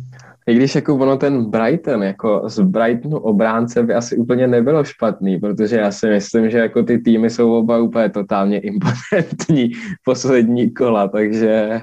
I 0.46 0.54
když 0.54 0.74
jako 0.74 0.94
ono 0.94 1.16
ten 1.16 1.44
Brighton, 1.44 2.02
jako 2.02 2.42
z 2.46 2.60
Brightonu 2.60 3.18
obránce 3.18 3.82
by 3.82 3.94
asi 3.94 4.16
úplně 4.16 4.46
nebylo 4.46 4.84
špatný, 4.84 5.38
protože 5.38 5.76
já 5.76 5.90
si 5.90 6.06
myslím, 6.06 6.50
že 6.50 6.58
jako 6.58 6.82
ty 6.82 6.98
týmy 6.98 7.30
jsou 7.30 7.54
oba 7.54 7.78
úplně 7.78 8.08
totálně 8.08 8.58
impotentní 8.58 9.72
poslední 10.04 10.70
kola, 10.70 11.08
takže 11.08 11.80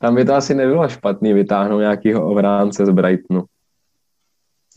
Tam 0.00 0.14
by 0.14 0.24
to 0.24 0.34
asi 0.34 0.54
nebylo 0.54 0.88
špatný 0.88 1.32
vytáhnout 1.32 1.80
nějakého 1.80 2.30
obránce 2.30 2.86
z 2.86 2.90
Brightonu. 2.90 3.44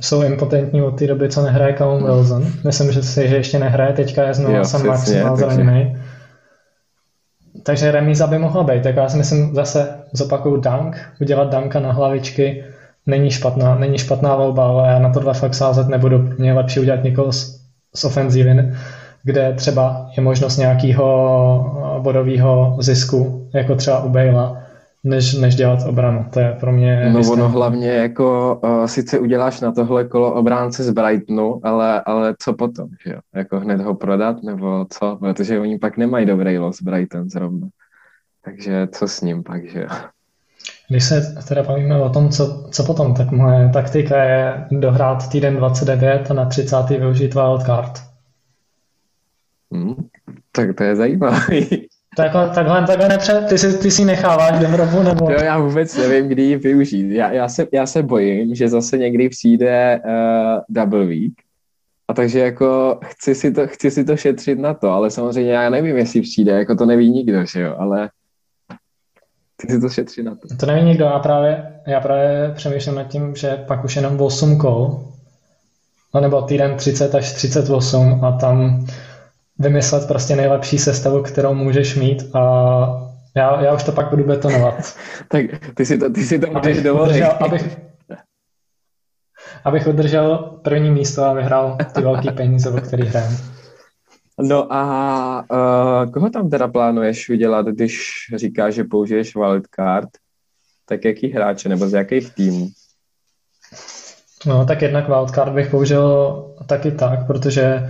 Jsou 0.01 0.23
impotentní 0.23 0.81
od 0.81 0.91
té 0.91 1.07
doby, 1.07 1.29
co 1.29 1.41
nehraje 1.41 1.73
Callum 1.77 2.03
Wilson. 2.03 2.43
Myslím, 2.65 2.91
že 2.91 3.03
si 3.03 3.27
že 3.27 3.35
ještě 3.35 3.59
nehraje, 3.59 3.93
teďka 3.93 4.23
je 4.23 4.33
znovu 4.33 4.63
Sam 4.63 4.85
Maximal 4.85 5.37
zraněný. 5.37 5.97
Takže 7.63 7.91
remíza 7.91 8.27
by 8.27 8.37
mohla 8.39 8.63
být. 8.63 8.83
Tak 8.83 8.95
já 8.95 9.09
si 9.09 9.17
myslím 9.17 9.55
zase 9.55 10.03
zopakuju 10.13 10.57
dunk, 10.57 10.97
udělat 11.21 11.49
danka 11.49 11.79
na 11.79 11.91
hlavičky 11.91 12.63
není 13.05 13.31
špatná, 13.31 13.75
není 13.75 13.97
špatná 13.97 14.35
volba, 14.35 14.67
ale 14.67 14.87
já 14.87 14.99
na 14.99 15.09
tohle 15.09 15.33
fakt 15.33 15.53
sázet 15.53 15.87
nebudu. 15.87 16.29
Mě 16.37 16.53
lepší 16.53 16.79
udělat 16.79 17.03
někoho 17.03 17.33
z, 17.33 17.61
z 17.95 18.03
ofenzívin, 18.05 18.77
kde 19.23 19.53
třeba 19.53 20.09
je 20.17 20.23
možnost 20.23 20.57
nějakého 20.57 21.99
bodového 22.03 22.77
zisku, 22.79 23.49
jako 23.53 23.75
třeba 23.75 24.03
u 24.03 24.09
Bejla, 24.09 24.57
než, 25.03 25.33
než 25.33 25.55
dělat 25.55 25.79
obranu. 25.87 26.25
To 26.33 26.39
je 26.39 26.57
pro 26.59 26.71
mě... 26.71 27.09
No 27.13 27.19
ono 27.31 27.49
hlavně 27.49 27.89
jako 27.89 28.59
uh, 28.63 28.85
sice 28.85 29.19
uděláš 29.19 29.61
na 29.61 29.71
tohle 29.71 30.03
kolo 30.03 30.33
obránce 30.33 30.83
z 30.83 30.91
Brightonu, 30.91 31.59
ale, 31.63 32.01
ale 32.01 32.35
co 32.39 32.53
potom, 32.53 32.89
že 33.05 33.13
jo? 33.13 33.19
Jako 33.35 33.59
hned 33.59 33.81
ho 33.81 33.95
prodat 33.95 34.43
nebo 34.43 34.85
co? 34.89 35.17
Protože 35.19 35.59
oni 35.59 35.79
pak 35.79 35.97
nemají 35.97 36.25
dobrý 36.25 36.57
los 36.57 36.81
Brighton 36.81 37.29
zrovna. 37.29 37.67
Takže 38.45 38.87
co 38.91 39.07
s 39.07 39.21
ním 39.21 39.43
pak, 39.43 39.69
že 39.69 39.81
jo? 39.81 39.87
Když 40.91 41.03
se 41.03 41.35
teda 41.47 41.63
bavíme 41.63 42.01
o 42.01 42.09
tom, 42.09 42.29
co, 42.29 42.67
co 42.71 42.83
potom, 42.83 43.13
tak 43.13 43.31
moje 43.31 43.69
taktika 43.73 44.23
je 44.23 44.65
dohrát 44.71 45.29
týden 45.29 45.55
29 45.55 46.31
a 46.31 46.33
na 46.33 46.45
30. 46.45 46.89
využít 46.89 47.33
wildcard. 47.33 47.91
Hmm, 49.73 49.95
tak 50.51 50.75
to 50.75 50.83
je 50.83 50.95
zajímavý. 50.95 51.67
Takhle, 52.17 52.49
takhle, 52.49 52.87
takhle 52.87 53.09
nepře, 53.09 53.45
ty 53.49 53.57
si, 53.57 53.77
ty 53.77 53.91
si 53.91 54.05
necháváš 54.05 54.59
do 54.59 54.67
hrobu, 54.67 55.03
nebo? 55.03 55.31
Jo, 55.31 55.37
já 55.43 55.59
vůbec 55.59 55.97
nevím, 55.97 56.27
kdy 56.27 56.43
ji 56.43 56.57
využít. 56.57 57.11
Já, 57.11 57.31
já, 57.31 57.49
se, 57.49 57.67
já 57.73 57.85
se 57.85 58.03
bojím, 58.03 58.55
že 58.55 58.69
zase 58.69 58.97
někdy 58.97 59.29
přijde 59.29 60.01
uh, 60.05 60.61
double 60.69 61.05
week, 61.05 61.33
a 62.07 62.13
takže 62.13 62.39
jako 62.39 62.99
chci 63.05 63.35
si, 63.35 63.51
to, 63.51 63.67
chci 63.67 63.91
si 63.91 64.03
to 64.03 64.17
šetřit 64.17 64.59
na 64.59 64.73
to, 64.73 64.89
ale 64.89 65.11
samozřejmě 65.11 65.51
já 65.51 65.69
nevím, 65.69 65.97
jestli 65.97 66.21
přijde, 66.21 66.51
jako 66.51 66.75
to 66.75 66.85
neví 66.85 67.11
nikdo, 67.11 67.45
že 67.45 67.61
jo, 67.61 67.75
ale 67.79 68.09
ty 69.61 69.73
si 69.73 69.81
to 69.81 69.89
šetří 69.89 70.23
na 70.23 70.35
to. 70.35 70.55
To 70.55 70.65
neví 70.65 70.81
nikdo, 70.81 71.05
já 71.05 71.19
právě, 71.19 71.63
já 71.87 71.99
právě 71.99 72.51
přemýšlím 72.55 72.95
nad 72.95 73.03
tím, 73.03 73.35
že 73.35 73.63
pak 73.67 73.83
už 73.83 73.95
jenom 73.95 74.21
8 74.21 74.57
kol, 74.57 75.07
no 76.15 76.21
nebo 76.21 76.41
týden 76.41 76.75
30 76.75 77.15
až 77.15 77.31
38 77.31 78.25
a 78.25 78.31
tam 78.31 78.85
vymyslet 79.59 80.07
prostě 80.07 80.35
nejlepší 80.35 80.77
sestavu, 80.77 81.23
kterou 81.23 81.53
můžeš 81.53 81.95
mít 81.95 82.35
a 82.35 82.41
já, 83.35 83.61
já 83.61 83.73
už 83.73 83.83
to 83.83 83.91
pak 83.91 84.09
budu 84.09 84.23
betonovat. 84.23 84.95
tak 85.27 85.45
ty 85.73 85.85
si 85.85 85.97
to, 85.97 86.09
ty 86.09 86.23
si 86.23 86.39
to 86.39 86.47
můžeš 86.47 86.81
dovolit. 86.83 87.09
Udržel, 87.09 87.37
abych, 87.39 87.77
abych 89.63 89.87
udržel 89.87 90.37
první 90.37 90.91
místo 90.91 91.23
a 91.23 91.33
vyhrál 91.33 91.77
ty 91.93 92.01
velké 92.01 92.31
peníze, 92.31 92.69
o 92.69 92.81
kterých 92.81 93.09
hrám. 93.09 93.37
No 94.41 94.73
a 94.73 95.45
uh, 95.51 96.11
koho 96.11 96.29
tam 96.29 96.49
teda 96.49 96.67
plánuješ 96.67 97.29
udělat, 97.29 97.65
když 97.65 98.11
říkáš, 98.35 98.73
že 98.73 98.83
použiješ 98.83 99.35
wildcard? 99.35 100.09
Tak 100.85 101.05
jaký 101.05 101.31
hráče 101.31 101.69
nebo 101.69 101.87
z 101.87 101.93
jakých 101.93 102.33
týmů? 102.33 102.67
No, 104.45 104.65
tak 104.65 104.81
jednak 104.81 105.07
wildcard 105.07 105.53
bych 105.53 105.69
použil 105.69 106.35
taky 106.65 106.91
tak, 106.91 107.27
protože 107.27 107.89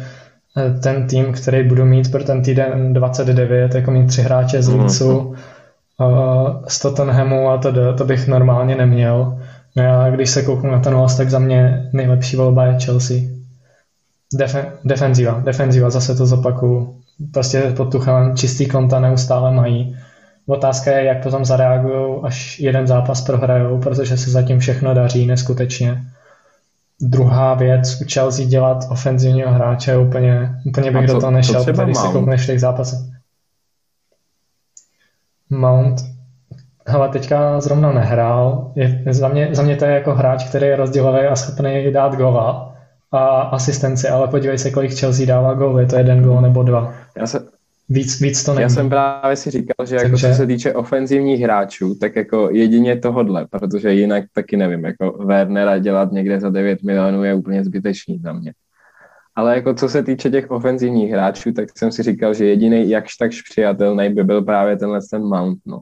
eh, 0.58 0.80
ten 0.84 1.08
tým, 1.08 1.34
který 1.34 1.64
budu 1.64 1.86
mít 1.86 2.12
pro 2.12 2.24
ten 2.24 2.42
týden 2.42 2.94
29, 2.94 3.76
jako 3.76 3.92
mít 3.92 4.08
tři 4.08 4.22
hráče 4.22 4.62
z 4.62 4.70
mhm. 4.70 4.80
Leedsu, 4.80 5.18
uh, 5.18 6.66
z 6.68 6.80
Tottenhamu 6.80 7.50
a 7.50 7.58
to, 7.58 7.94
to 7.94 8.06
bych 8.06 8.28
normálně 8.28 8.76
neměl. 8.76 9.40
No 9.76 9.84
já, 9.84 10.10
když 10.10 10.30
se 10.30 10.44
kouknu 10.44 10.72
na 10.72 10.80
ten 10.80 10.94
los, 10.94 11.18
tak 11.18 11.30
za 11.30 11.40
mě 11.40 11.90
nejlepší 11.94 12.36
volba 12.36 12.66
je 12.66 12.80
Chelsea. 12.80 13.40
Defe, 14.34 14.72
defenziva, 14.84 15.39
defenziva, 15.39 15.89
zase 15.89 16.15
to 16.15 16.26
zopakuju. 16.26 17.02
Prostě 17.34 17.74
pod 17.78 17.91
Tuchelem 17.91 18.38
čistý 18.38 18.67
konta 18.67 19.00
neustále 19.00 19.52
mají. 19.52 19.98
Otázka 20.48 20.91
je, 20.91 21.06
jak 21.06 21.24
potom 21.24 21.46
zareagují, 21.46 22.20
až 22.24 22.60
jeden 22.60 22.88
zápas 22.88 23.22
prohrajou, 23.22 23.80
protože 23.80 24.17
se 24.17 24.32
zatím 24.32 24.60
všechno 24.60 24.94
daří 24.94 25.28
neskutečně. 25.28 26.04
Druhá 27.02 27.54
věc, 27.54 28.02
u 28.02 28.06
Chelsea 28.13 28.46
dělat 28.46 28.86
ofenzivního 28.89 29.52
hráče, 29.52 29.98
úplně, 29.98 30.56
úplně 30.65 30.91
bych 30.91 31.08
co, 31.08 31.13
do 31.13 31.20
toho 31.20 31.32
nešel, 31.32 31.63
když 31.63 31.98
se 31.98 32.08
koukneš 32.08 32.44
v 32.44 32.46
těch 32.46 32.60
zápasech. 32.60 33.00
Mount, 35.50 36.02
hele, 36.88 37.10
teďka 37.10 37.62
zrovna 37.62 37.91
nehrál. 37.91 38.72
Je, 38.76 39.04
za, 39.10 39.28
mě, 39.28 39.50
za 39.52 39.63
mě 39.63 39.76
to 39.76 39.86
je 39.86 39.91
jako 39.91 40.15
hráč, 40.15 40.44
který 40.44 40.67
je 40.67 40.76
rozdělový 40.76 41.20
a 41.20 41.36
schopný 41.36 41.91
dát 41.94 42.15
gola 42.15 42.71
a 43.12 43.41
asistenci, 43.41 44.08
ale 44.08 44.28
podívej 44.28 44.58
se, 44.58 44.71
kolik 44.71 45.00
Chelsea 45.00 45.26
dává 45.26 45.54
gól, 45.54 45.80
je 45.80 45.86
to 45.86 45.95
jeden 45.95 46.24
gól 46.24 46.41
nebo 46.41 46.63
dva. 46.63 46.93
Já 47.17 47.28
se, 47.28 47.47
víc, 47.89 48.21
víc 48.21 48.43
to 48.43 48.54
není. 48.54 48.62
Já 48.62 48.69
jsem 48.69 48.89
právě 48.89 49.36
si 49.36 49.52
říkal, 49.52 49.86
že 49.86 49.95
jako 49.95 50.10
Takže... 50.10 50.30
co 50.30 50.36
se 50.36 50.47
týče 50.47 50.74
ofenzivních 50.74 51.41
hráčů, 51.41 51.95
tak 51.95 52.15
jako 52.15 52.50
jedině 52.52 53.00
tohodle, 53.00 53.47
protože 53.50 53.93
jinak 53.93 54.24
taky 54.34 54.58
nevím, 54.58 54.86
jako 54.86 55.12
Wernera 55.12 55.78
dělat 55.78 56.12
někde 56.12 56.39
za 56.39 56.50
9 56.50 56.84
milionů 56.84 57.24
je 57.24 57.34
úplně 57.34 57.63
zbytečný 57.63 58.19
za 58.19 58.34
mě. 58.34 58.54
Ale 59.36 59.56
jako 59.56 59.74
co 59.74 59.89
se 59.89 60.04
týče 60.04 60.30
těch 60.30 60.52
ofenzivních 60.52 61.12
hráčů, 61.12 61.54
tak 61.54 61.78
jsem 61.78 61.91
si 61.91 62.04
říkal, 62.04 62.34
že 62.34 62.45
jediný 62.45 62.89
jakž 62.89 63.15
takž 63.15 63.41
přijatelný 63.41 64.10
by 64.10 64.24
byl 64.24 64.41
právě 64.41 64.78
tenhle 64.78 65.00
ten 65.12 65.21
Mount, 65.21 65.60
no. 65.65 65.82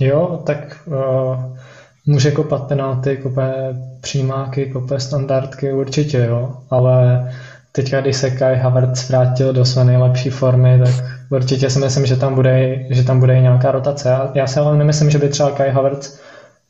Jo, 0.00 0.42
tak 0.46 0.82
uh, 0.86 1.58
může 2.08 2.30
kopat 2.30 2.62
penalty, 2.62 3.16
kope 3.16 3.74
přímáky, 4.00 4.66
kope 4.66 5.00
standardky, 5.00 5.72
určitě 5.72 6.18
jo, 6.18 6.56
ale 6.70 7.28
teďka, 7.72 8.00
když 8.00 8.16
se 8.16 8.30
Kai 8.30 8.56
Havertz 8.56 9.08
vrátil 9.08 9.52
do 9.52 9.64
své 9.64 9.84
nejlepší 9.84 10.30
formy, 10.30 10.80
tak 10.84 11.04
určitě 11.30 11.70
si 11.70 11.78
myslím, 11.78 12.06
že 12.06 12.16
tam 12.16 12.34
bude, 12.34 12.84
že 12.90 13.04
tam 13.04 13.20
bude 13.20 13.38
i 13.38 13.42
nějaká 13.42 13.70
rotace. 13.70 14.10
Já 14.34 14.46
si 14.46 14.60
ale 14.60 14.76
nemyslím, 14.76 15.10
že 15.10 15.18
by 15.18 15.28
třeba 15.28 15.50
Kai 15.50 15.70
Havertz 15.70 16.18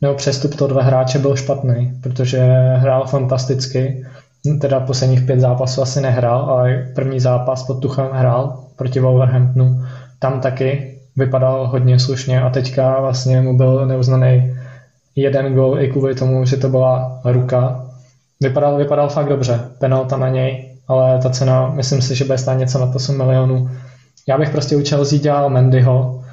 nebo 0.01 0.13
přestup 0.13 0.55
toho 0.55 0.67
dva 0.67 0.83
hráče 0.83 1.19
byl 1.19 1.35
špatný, 1.35 1.93
protože 2.03 2.39
hrál 2.75 3.07
fantasticky, 3.07 4.05
teda 4.61 4.79
posledních 4.79 5.21
pět 5.21 5.39
zápasů 5.39 5.81
asi 5.81 6.01
nehrál, 6.01 6.41
ale 6.41 6.87
první 6.95 7.19
zápas 7.19 7.63
pod 7.63 7.81
Tuchem 7.81 8.07
hrál 8.11 8.63
proti 8.75 8.99
Wolverhamptonu. 8.99 9.83
Tam 10.19 10.39
taky 10.39 10.99
vypadal 11.15 11.67
hodně 11.67 11.99
slušně 11.99 12.41
a 12.41 12.49
teďka 12.49 13.01
vlastně 13.01 13.41
mu 13.41 13.57
byl 13.57 13.85
neuznaný 13.85 14.58
jeden 15.21 15.53
gol 15.53 15.81
i 15.81 15.87
kvůli 15.87 16.15
tomu, 16.15 16.45
že 16.45 16.57
to 16.57 16.69
byla 16.69 17.21
ruka. 17.25 17.85
Vypadal, 18.41 18.77
vypadal 18.77 19.09
fakt 19.09 19.29
dobře, 19.29 19.59
penalta 19.79 20.17
na 20.17 20.29
něj, 20.29 20.75
ale 20.87 21.19
ta 21.21 21.29
cena, 21.29 21.69
myslím 21.69 22.01
si, 22.01 22.15
že 22.15 22.25
bude 22.25 22.37
stát 22.37 22.53
něco 22.53 22.79
na 22.79 22.91
8 22.95 23.17
milionů. 23.17 23.69
Já 24.27 24.37
bych 24.37 24.49
prostě 24.49 24.75
u 24.75 24.83
Chelsea 24.89 25.19
dělal 25.19 25.49
Mendyho, 25.49 26.23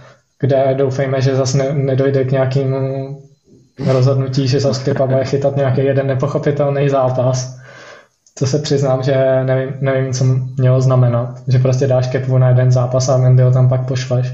kde 0.40 0.74
doufejme, 0.74 1.22
že 1.22 1.36
zase 1.36 1.58
ne, 1.58 1.72
nedojde 1.72 2.24
k 2.24 2.32
nějakému 2.32 3.18
rozhodnutí, 3.92 4.48
že 4.48 4.60
zase 4.60 4.84
Klipa 4.84 5.06
bude 5.06 5.24
chytat 5.24 5.56
nějaký 5.56 5.84
jeden 5.84 6.06
nepochopitelný 6.06 6.88
zápas. 6.88 7.58
To 8.38 8.46
se 8.46 8.58
přiznám, 8.58 9.02
že 9.02 9.44
nevím, 9.44 9.74
nevím, 9.80 10.12
co 10.12 10.24
mělo 10.58 10.80
znamenat. 10.80 11.42
Že 11.48 11.58
prostě 11.58 11.86
dáš 11.86 12.06
Kepu 12.06 12.38
na 12.38 12.48
jeden 12.48 12.72
zápas 12.72 13.08
a 13.08 13.16
Mendyho 13.16 13.50
tam 13.50 13.68
pak 13.68 13.86
pošleš. 13.86 14.32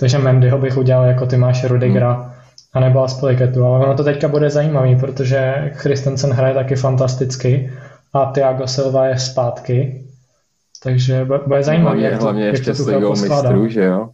Takže 0.00 0.18
Mendyho 0.18 0.58
bych 0.58 0.76
udělal 0.76 1.04
jako 1.04 1.26
ty 1.26 1.36
máš 1.36 1.64
Rudigera, 1.64 2.12
hmm 2.12 2.35
anebo 2.76 3.04
Aspeliketu, 3.04 3.64
ale 3.64 3.84
ono 3.84 3.94
to 3.94 4.04
teďka 4.04 4.28
bude 4.28 4.50
zajímavý, 4.50 4.96
protože 4.96 5.70
Christensen 5.74 6.32
hraje 6.32 6.54
taky 6.54 6.76
fantasticky 6.76 7.72
a 8.12 8.24
Thiago 8.26 8.66
Silva 8.66 9.06
je 9.06 9.18
zpátky, 9.18 10.04
takže 10.82 11.26
bude 11.46 11.62
zajímavý. 11.62 12.00
Hlavně, 12.00 12.16
hlavně 12.16 12.44
jak 12.44 12.52
ještě 12.52 12.74
s 12.74 12.86
ligou 12.86 13.10
mistrů, 13.10 13.68
že 13.68 13.84
jo? 13.84 14.08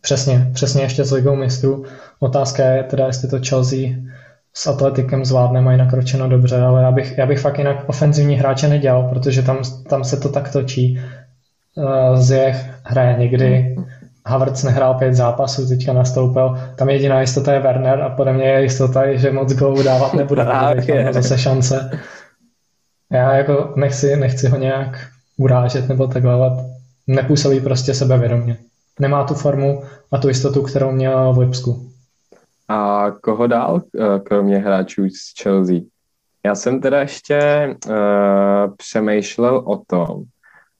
Přesně, 0.00 0.50
přesně 0.54 0.82
ještě 0.82 1.04
s 1.04 1.12
ligou 1.12 1.36
mistrů. 1.36 1.84
Otázka 2.20 2.64
je 2.64 2.82
teda, 2.82 3.06
jestli 3.06 3.28
to 3.28 3.38
Chelsea 3.48 3.88
s 4.54 4.66
Atletikem 4.66 5.24
zvládne, 5.24 5.60
mají 5.60 5.78
nakročeno 5.78 6.28
dobře, 6.28 6.60
ale 6.60 6.82
já 6.82 6.90
bych, 6.90 7.18
já 7.18 7.26
bych 7.26 7.40
fakt 7.40 7.58
jinak 7.58 7.88
ofenzivní 7.88 8.36
hráče 8.36 8.68
nedělal, 8.68 9.08
protože 9.08 9.42
tam, 9.42 9.58
tam 9.88 10.04
se 10.04 10.16
to 10.16 10.28
tak 10.28 10.52
točí. 10.52 11.00
Uh, 11.74 12.16
Zjech 12.16 12.70
hraje 12.82 13.18
někdy, 13.18 13.76
Havertz 14.26 14.62
nehrál 14.62 14.94
pět 14.94 15.14
zápasů, 15.14 15.68
teďka 15.68 15.92
nastoupil. 15.92 16.58
Tam 16.76 16.88
jediná 16.88 17.20
jistota 17.20 17.52
je 17.52 17.60
Werner 17.60 18.02
a 18.02 18.08
podle 18.08 18.32
mě 18.32 18.44
je 18.44 18.62
jistota, 18.62 19.14
že 19.16 19.32
moc 19.32 19.52
gólů 19.52 19.82
dávat 19.82 20.14
nebude. 20.14 20.44
Tam 20.44 21.12
zase 21.12 21.38
šance. 21.38 22.00
Já 23.12 23.34
jako 23.34 23.72
nechci, 23.76 24.16
nechci 24.16 24.48
ho 24.48 24.56
nějak 24.56 24.98
urážet 25.36 25.88
nebo 25.88 26.06
takhle, 26.06 26.32
ale 26.32 26.50
nepůsobí 27.06 27.60
prostě 27.60 27.94
sebevědomě. 27.94 28.58
Nemá 29.00 29.24
tu 29.24 29.34
formu 29.34 29.82
a 30.12 30.18
tu 30.18 30.28
jistotu, 30.28 30.62
kterou 30.62 30.92
měl 30.92 31.32
v 31.32 31.38
Lipsku. 31.38 31.90
A 32.68 33.10
koho 33.10 33.46
dál, 33.46 33.82
eh, 34.00 34.20
kromě 34.20 34.58
hráčů 34.58 35.08
z 35.08 35.42
Chelsea? 35.42 35.80
Já 36.46 36.54
jsem 36.54 36.80
teda 36.80 37.00
ještě 37.00 37.68
uh, 37.86 37.94
přemýšlel 38.76 39.56
o 39.56 39.82
tom, 39.86 40.22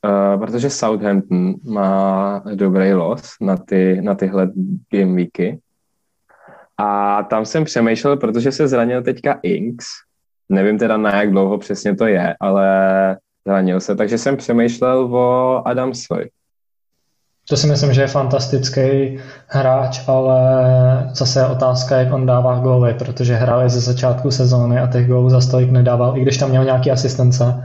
Uh, 0.04 0.40
protože 0.40 0.70
Southampton 0.70 1.54
má 1.64 2.42
dobrý 2.54 2.92
los 2.92 3.22
na, 3.40 3.56
ty, 3.56 4.00
na 4.02 4.14
tyhle 4.14 4.50
game 4.92 5.14
weeky 5.14 5.60
A 6.78 7.22
tam 7.22 7.44
jsem 7.44 7.64
přemýšlel, 7.64 8.16
protože 8.16 8.52
se 8.52 8.68
zranil 8.68 9.02
teďka 9.02 9.38
Inks, 9.42 9.86
nevím 10.48 10.78
teda 10.78 10.96
na 10.96 11.16
jak 11.16 11.30
dlouho 11.30 11.58
přesně 11.58 11.96
to 11.96 12.06
je, 12.06 12.36
ale 12.40 12.68
zranil 13.46 13.80
se, 13.80 13.96
takže 13.96 14.18
jsem 14.18 14.36
přemýšlel 14.36 15.16
o 15.16 15.62
Adamsovi. 15.68 16.28
To 17.48 17.56
si 17.56 17.66
myslím, 17.66 17.92
že 17.92 18.00
je 18.00 18.06
fantastický 18.06 19.18
hráč, 19.46 20.00
ale 20.08 20.40
zase 21.14 21.40
je 21.40 21.46
otázka, 21.46 21.96
jak 21.96 22.12
on 22.12 22.26
dává 22.26 22.58
góly, 22.58 22.94
protože 22.94 23.34
hrál 23.34 23.68
ze 23.68 23.80
začátku 23.80 24.30
sezóny 24.30 24.78
a 24.78 24.86
těch 24.86 25.08
gólů 25.08 25.30
za 25.30 25.40
stolik 25.40 25.70
nedával, 25.70 26.18
i 26.18 26.22
když 26.22 26.38
tam 26.38 26.50
měl 26.50 26.64
nějaký 26.64 26.90
asistence. 26.90 27.64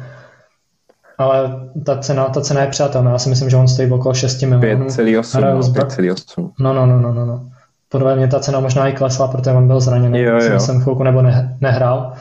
Ale 1.20 1.70
ta 1.86 1.98
cena, 1.98 2.30
ta 2.30 2.42
cena 2.42 2.62
je 2.62 2.68
přátelná. 2.68 3.12
Já 3.12 3.18
si 3.18 3.30
myslím, 3.30 3.50
že 3.50 3.58
on 3.58 3.68
stojí 3.68 3.92
okolo 3.92 4.14
6 4.14 4.42
milionů. 4.42 4.86
5,8. 4.86 6.52
No, 6.60 6.74
no, 6.74 6.86
no, 6.86 7.00
no, 7.00 7.14
no, 7.14 7.26
no. 7.26 7.50
Podle 7.90 8.16
mě 8.16 8.28
ta 8.28 8.40
cena 8.40 8.60
možná 8.60 8.88
i 8.88 8.94
klesla, 8.94 9.28
protože 9.28 9.52
on 9.52 9.68
byl 9.68 9.80
zraněný. 9.80 10.20
Jo, 10.20 10.40
jo. 10.52 10.60
Jsem 10.60 10.82
chvilku 10.82 11.04
nebo 11.04 11.22
ne, 11.22 11.58
nehrál. 11.62 12.14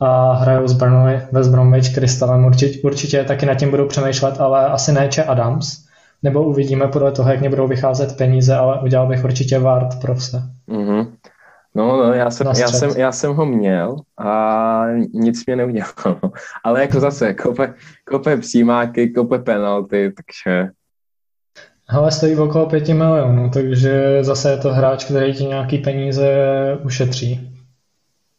A 0.00 0.32
hrajou 0.32 0.68
s 0.68 0.72
Burnley, 0.72 1.20
West 1.32 1.50
Bromwich, 1.50 1.94
Crystalem. 1.94 2.44
Určitě, 2.44 2.80
určitě 2.84 3.24
taky 3.24 3.46
nad 3.46 3.54
tím 3.54 3.70
budou 3.70 3.86
přemýšlet, 3.86 4.40
ale 4.40 4.66
asi 4.66 4.92
ne 4.92 5.08
Adams 5.26 5.84
nebo 6.24 6.42
uvidíme 6.42 6.88
podle 6.88 7.12
toho, 7.12 7.30
jak 7.30 7.40
mě 7.40 7.48
budou 7.48 7.68
vycházet 7.68 8.16
peníze, 8.16 8.56
ale 8.56 8.80
udělal 8.80 9.06
bych 9.06 9.24
určitě 9.24 9.58
Ward 9.58 10.00
pro 10.00 10.14
vse. 10.14 10.42
Mm-hmm. 10.68 11.06
No, 11.76 11.96
no, 11.96 12.12
já 12.12 12.30
jsem, 12.30 12.46
já, 12.46 12.68
jsem, 12.68 12.90
já 12.90 13.12
jsem 13.12 13.34
ho 13.34 13.46
měl 13.46 13.96
a 14.18 14.84
nic 15.12 15.46
mě 15.46 15.56
neudělal. 15.56 16.20
Ale 16.64 16.80
jako 16.80 17.00
zase, 17.00 17.34
kope, 17.34 17.74
kope 18.04 18.36
přímáky, 18.36 19.10
kope 19.10 19.38
penalty, 19.38 20.12
takže... 20.16 20.68
Ale 21.88 22.10
stojí 22.10 22.36
okolo 22.36 22.66
pěti 22.66 22.94
milionů, 22.94 23.50
takže 23.50 24.18
zase 24.24 24.50
je 24.50 24.56
to 24.56 24.72
hráč, 24.72 25.04
který 25.04 25.34
ti 25.34 25.44
nějaký 25.44 25.78
peníze 25.78 26.28
ušetří. 26.84 27.58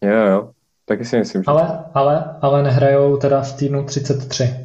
Jo, 0.02 0.26
jo, 0.32 0.50
taky 0.86 1.06
si 1.06 1.18
myslím, 1.18 1.44
že... 1.44 1.46
Ale, 1.48 1.84
ale, 1.94 2.38
ale 2.42 2.64
nehrajou 2.64 3.18
teda 3.18 3.42
v 3.42 3.54
týdnu 3.54 3.84
33. 3.84 4.56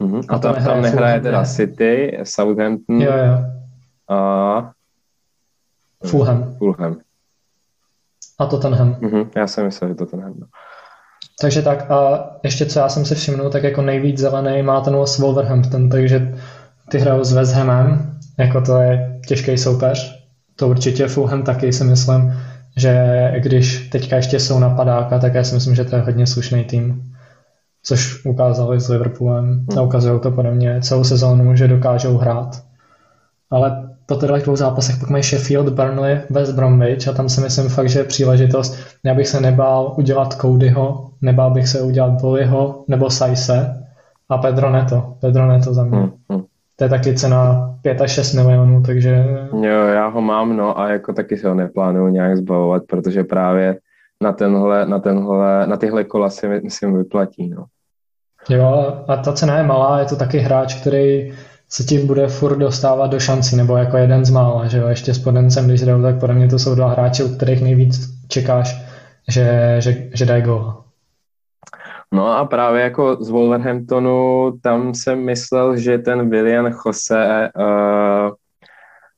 Uh-huh. 0.00 0.24
A, 0.28 0.34
a 0.34 0.38
tam, 0.38 0.64
tam 0.64 0.82
nehraje 0.82 1.20
teda 1.20 1.44
City, 1.44 2.18
Southampton 2.22 3.00
jo, 3.00 3.12
jo. 3.12 3.44
a 4.16 4.72
Fulham. 6.04 6.54
Fulham. 6.58 7.00
A 8.38 8.46
Tottenham. 8.46 8.94
Uh-huh. 8.94 9.28
Já 9.36 9.46
jsem 9.46 9.64
myslel, 9.64 9.88
že 9.90 9.94
Tottenham. 9.94 10.34
No. 10.38 10.46
Takže 11.40 11.62
tak 11.62 11.90
a 11.90 12.30
ještě 12.42 12.66
co 12.66 12.78
já 12.78 12.88
jsem 12.88 13.04
si 13.04 13.14
všimnul, 13.14 13.50
tak 13.50 13.62
jako 13.62 13.82
nejvíc 13.82 14.18
zelený 14.18 14.62
má 14.62 14.80
ten 14.80 14.96
s 15.04 15.18
Wolverhampton, 15.18 15.88
takže 15.88 16.34
ty 16.90 16.98
hrajou 16.98 17.24
s 17.24 17.32
West 17.32 17.52
Hamem, 17.52 18.16
jako 18.38 18.60
to 18.60 18.76
je 18.76 19.20
těžký 19.26 19.58
soupeř. 19.58 20.22
To 20.56 20.68
určitě 20.68 21.08
Fulham 21.08 21.42
taky 21.42 21.72
si 21.72 21.84
myslím, 21.84 22.34
že 22.76 23.32
když 23.38 23.88
teďka 23.88 24.16
ještě 24.16 24.40
jsou 24.40 24.58
napadáka, 24.58 25.18
tak 25.18 25.34
já 25.34 25.44
si 25.44 25.54
myslím, 25.54 25.74
že 25.74 25.84
to 25.84 25.96
je 25.96 26.02
hodně 26.02 26.26
slušný 26.26 26.64
tým 26.64 27.12
což 27.82 28.24
ukázali 28.24 28.80
s 28.80 28.88
Liverpoolem 28.88 29.44
hmm. 29.44 29.78
a 29.78 29.82
ukazují 29.82 30.20
to 30.20 30.30
podle 30.30 30.50
mě 30.50 30.80
celou 30.80 31.04
sezónu, 31.04 31.56
že 31.56 31.68
dokážou 31.68 32.16
hrát. 32.16 32.62
Ale 33.50 33.91
po 34.06 34.14
těchto 34.14 34.36
dvou 34.36 34.56
zápasech 34.56 34.96
pak 35.00 35.08
mají 35.10 35.22
Sheffield, 35.22 35.68
Burnley, 35.68 36.20
West 36.30 36.54
Bromwich 36.54 37.08
a 37.08 37.12
tam 37.12 37.28
si 37.28 37.40
myslím 37.40 37.68
fakt, 37.68 37.88
že 37.88 37.98
je 37.98 38.04
příležitost. 38.04 38.78
Já 39.04 39.14
bych 39.14 39.28
se 39.28 39.40
nebál 39.40 39.94
udělat 39.98 40.32
Codyho, 40.40 41.10
nebál 41.22 41.50
bych 41.50 41.68
se 41.68 41.82
udělat 41.82 42.10
Bollyho 42.10 42.84
nebo 42.88 43.10
Saise 43.10 43.84
a 44.28 44.38
Pedro 44.38 44.70
Neto. 44.70 45.14
Pedro 45.20 45.46
Neto 45.46 45.74
za 45.74 45.84
mě. 45.84 45.98
Hmm. 45.98 46.12
Hmm. 46.30 46.42
To 46.76 46.84
je 46.84 46.90
taky 46.90 47.14
cena 47.14 47.70
5 47.82 48.00
až 48.00 48.12
6 48.12 48.34
milionů, 48.34 48.82
takže... 48.82 49.24
Jo, 49.62 49.86
já 49.86 50.06
ho 50.06 50.20
mám, 50.20 50.56
no 50.56 50.80
a 50.80 50.88
jako 50.88 51.12
taky 51.12 51.36
se 51.36 51.48
ho 51.48 51.54
neplánuju 51.54 52.08
nějak 52.08 52.36
zbavovat, 52.36 52.82
protože 52.88 53.24
právě 53.24 53.78
na, 54.22 54.32
tenhle, 54.32 54.86
na, 54.86 54.98
tenhle, 54.98 55.66
na 55.66 55.76
tyhle 55.76 56.04
kola 56.04 56.30
si 56.30 56.48
myslím 56.48 56.96
vyplatí. 56.96 57.48
No. 57.48 57.64
Jo, 58.48 59.04
a 59.08 59.16
ta 59.16 59.32
cena 59.32 59.58
je 59.58 59.62
malá, 59.62 59.98
je 59.98 60.04
to 60.04 60.16
taky 60.16 60.38
hráč, 60.38 60.80
který 60.80 61.32
se 61.72 61.84
tím 61.84 62.06
bude 62.06 62.28
furt 62.28 62.56
dostávat 62.56 63.06
do 63.06 63.20
šancí, 63.20 63.56
nebo 63.56 63.76
jako 63.76 63.96
jeden 63.96 64.24
z 64.24 64.30
mála, 64.30 64.66
že 64.66 64.78
jo, 64.78 64.88
ještě 64.88 65.14
s 65.14 65.18
Podencem, 65.18 65.66
když 65.66 65.80
jdou, 65.80 66.02
tak 66.02 66.20
podle 66.20 66.34
mě 66.34 66.48
to 66.48 66.58
jsou 66.58 66.74
dva 66.74 66.90
hráči, 66.90 67.24
u 67.24 67.36
kterých 67.36 67.62
nejvíc 67.62 68.10
čekáš, 68.28 68.82
že, 69.28 69.76
že, 69.78 70.08
že 70.14 70.26
dají 70.26 70.42
gól. 70.42 70.84
No 72.12 72.28
a 72.28 72.44
právě 72.44 72.82
jako 72.82 73.24
z 73.24 73.28
Wolverhamptonu, 73.28 74.52
tam 74.62 74.94
jsem 74.94 75.24
myslel, 75.24 75.76
že 75.76 75.98
ten 75.98 76.30
William 76.30 76.72
Jose 76.86 77.50
uh, 77.56 78.30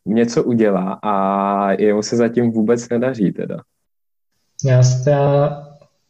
něco 0.07 0.43
udělá 0.43 0.99
a 1.03 1.73
jemu 1.73 2.03
se 2.03 2.17
zatím 2.17 2.53
vůbec 2.53 2.89
nedaří 2.89 3.33
teda. 3.33 3.57
Já, 4.65 4.83
já 5.07 5.67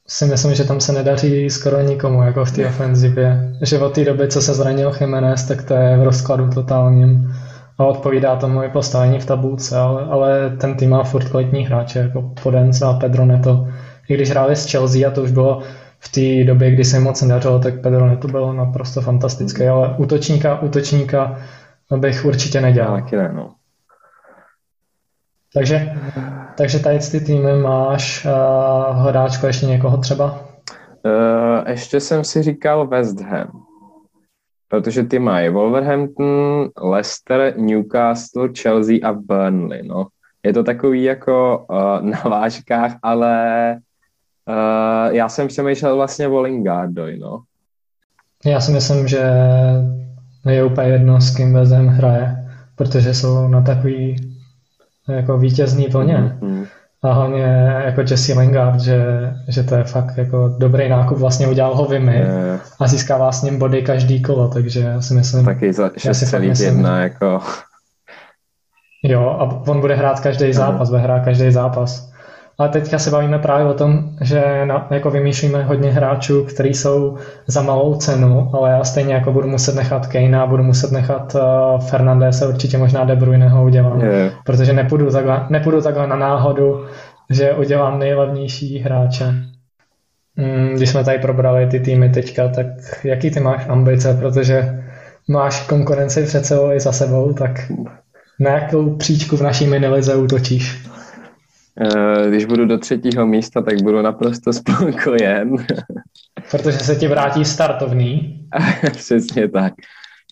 si 0.08 0.26
myslím, 0.26 0.54
že 0.54 0.64
tam 0.64 0.80
se 0.80 0.92
nedaří 0.92 1.50
skoro 1.50 1.80
nikomu, 1.80 2.22
jako 2.22 2.44
v 2.44 2.50
té 2.52 2.66
ofenzivě. 2.66 3.52
Že 3.62 3.78
od 3.78 3.94
té 3.94 4.04
doby, 4.04 4.28
co 4.28 4.42
se 4.42 4.54
zranil 4.54 4.92
Jiménez, 5.00 5.44
tak 5.44 5.62
to 5.62 5.74
je 5.74 5.96
v 5.96 6.02
rozkladu 6.02 6.50
totálním. 6.50 7.34
A 7.78 7.84
odpovídá 7.84 8.36
tomu 8.36 8.62
i 8.62 8.68
postavení 8.68 9.20
v 9.20 9.26
tabulce, 9.26 9.76
ale, 9.76 10.04
ale 10.04 10.56
ten 10.60 10.74
tým 10.74 10.90
má 10.90 11.02
furt 11.02 11.28
kvalitní 11.28 11.66
hráče, 11.66 11.98
jako 11.98 12.22
Podence 12.42 12.84
a 12.84 12.92
Pedro 12.92 13.24
Neto. 13.24 13.66
I 14.08 14.14
když 14.14 14.30
hráli 14.30 14.56
s 14.56 14.70
Chelsea 14.70 15.08
a 15.08 15.10
to 15.10 15.22
už 15.22 15.30
bylo 15.30 15.62
v 15.98 16.08
té 16.08 16.44
době, 16.44 16.70
kdy 16.70 16.84
se 16.84 17.00
moc 17.00 17.22
nedařilo, 17.22 17.58
tak 17.58 17.80
Pedro 17.80 18.08
Neto 18.08 18.28
bylo 18.28 18.52
naprosto 18.52 19.00
fantastický, 19.00 19.66
ale 19.66 19.94
útočníka, 19.98 20.62
útočníka 20.62 21.36
bych 21.96 22.24
určitě 22.24 22.60
nedělal. 22.60 22.94
Taky 22.94 23.16
ne, 23.16 23.32
no. 23.34 23.50
Takže, 25.54 25.92
takže 26.56 26.78
tady 26.78 26.98
ty 26.98 27.20
týmy 27.20 27.56
máš 27.56 28.26
uh, 28.26 28.96
hledáčko 28.96 29.46
ještě 29.46 29.66
někoho 29.66 29.96
třeba? 29.96 30.32
Uh, 31.04 31.68
ještě 31.68 32.00
jsem 32.00 32.24
si 32.24 32.42
říkal 32.42 32.86
West 32.86 33.20
Ham. 33.20 33.62
Protože 34.68 35.02
ty 35.02 35.18
mají 35.18 35.48
Wolverhampton, 35.48 36.68
Leicester, 36.82 37.54
Newcastle, 37.56 38.48
Chelsea 38.62 38.96
a 39.02 39.12
Burnley. 39.12 39.82
No. 39.82 40.06
Je 40.42 40.52
to 40.52 40.64
takový 40.64 41.02
jako 41.02 41.66
uh, 41.70 42.10
na 42.10 42.20
vážkách, 42.20 42.96
ale 43.02 43.76
uh, 44.48 45.14
já 45.14 45.28
jsem 45.28 45.48
přemýšlel 45.48 45.96
vlastně 45.96 46.28
o 46.28 46.40
Lingardoj, 46.40 47.18
no. 47.18 47.42
Já 48.44 48.60
si 48.60 48.72
myslím, 48.72 49.08
že 49.08 49.30
je 50.50 50.64
úplně 50.64 50.88
jedno, 50.88 51.20
s 51.20 51.36
kým 51.36 51.54
West 51.54 51.72
Ham 51.72 51.86
hraje, 51.86 52.36
protože 52.76 53.14
jsou 53.14 53.48
na 53.48 53.62
takový 53.62 54.33
jako 55.08 55.38
vítězný 55.38 55.88
vlně. 55.88 56.38
Mm-hmm. 56.40 56.66
A 57.02 57.12
hlavně 57.12 57.42
jako 57.84 58.00
Jesse 58.00 58.40
Lingard, 58.40 58.80
že, 58.80 59.04
že 59.48 59.62
to 59.62 59.74
je 59.74 59.84
fakt 59.84 60.16
jako 60.16 60.54
dobrý 60.58 60.88
nákup, 60.88 61.18
vlastně 61.18 61.48
udělal 61.48 61.74
ho 61.74 61.84
Vimy 61.84 62.16
je. 62.16 62.60
a 62.80 62.88
získává 62.88 63.32
s 63.32 63.42
ním 63.42 63.58
body 63.58 63.82
každý 63.82 64.22
kolo, 64.22 64.48
takže 64.48 64.80
já 64.80 65.00
si 65.00 65.14
myslím... 65.14 65.44
Taky 65.44 65.72
za 65.72 65.88
6,1 65.88 67.02
jako... 67.02 67.40
Jo, 69.02 69.36
a 69.40 69.70
on 69.70 69.80
bude 69.80 69.94
hrát 69.94 70.20
každý 70.20 70.52
zápas, 70.52 70.90
bude 70.90 71.02
hrát 71.02 71.24
každý 71.24 71.50
zápas. 71.50 72.13
Ale 72.58 72.68
teďka 72.68 72.98
se 72.98 73.10
bavíme 73.10 73.38
právě 73.38 73.66
o 73.66 73.74
tom, 73.74 74.10
že 74.20 74.66
na, 74.66 74.86
jako 74.90 75.10
vymýšlíme 75.10 75.62
hodně 75.62 75.92
hráčů, 75.92 76.44
kteří 76.44 76.74
jsou 76.74 77.16
za 77.46 77.62
malou 77.62 77.94
cenu, 77.94 78.50
ale 78.52 78.70
já 78.70 78.84
stejně 78.84 79.14
jako 79.14 79.32
budu 79.32 79.48
muset 79.48 79.74
nechat 79.74 80.06
Kejna, 80.06 80.46
budu 80.46 80.62
muset 80.62 80.92
nechat 80.92 81.34
uh, 81.34 81.80
Fernandese, 81.80 82.46
určitě 82.46 82.78
možná 82.78 83.04
De 83.04 83.16
Bruyneho 83.16 83.64
udělám, 83.64 84.00
yeah. 84.00 84.32
protože 84.44 84.72
nepůjdu 84.72 85.10
takhle, 85.10 85.46
nepůjdu 85.50 85.82
takhle 85.82 86.06
na 86.06 86.16
náhodu, 86.16 86.84
že 87.30 87.52
udělám 87.52 87.98
nejlevnější 87.98 88.78
hráče. 88.78 89.34
Mm, 90.36 90.74
když 90.76 90.90
jsme 90.90 91.04
tady 91.04 91.18
probrali 91.18 91.66
ty 91.66 91.80
týmy 91.80 92.08
teďka, 92.08 92.48
tak 92.48 92.66
jaký 93.04 93.30
ty 93.30 93.40
máš 93.40 93.68
ambice, 93.68 94.14
protože 94.20 94.84
máš 95.28 95.66
konkurenci 95.66 96.22
před 96.22 96.46
sebou 96.46 96.72
i 96.72 96.80
za 96.80 96.92
sebou, 96.92 97.32
tak 97.32 97.50
na 98.40 98.50
jakou 98.50 98.96
příčku 98.96 99.36
v 99.36 99.42
naší 99.42 99.66
minilize 99.66 100.16
útočíš? 100.16 100.86
Eh, 101.80 102.28
když 102.28 102.44
budu 102.44 102.66
do 102.66 102.78
třetího 102.78 103.26
místa, 103.26 103.62
tak 103.62 103.82
budu 103.82 104.02
naprosto 104.02 104.52
spokojen. 104.52 105.56
Protože 106.50 106.78
se 106.78 106.96
ti 106.96 107.08
vrátí 107.08 107.44
startovný. 107.44 108.40
Přesně 108.92 109.48
tak. 109.48 109.72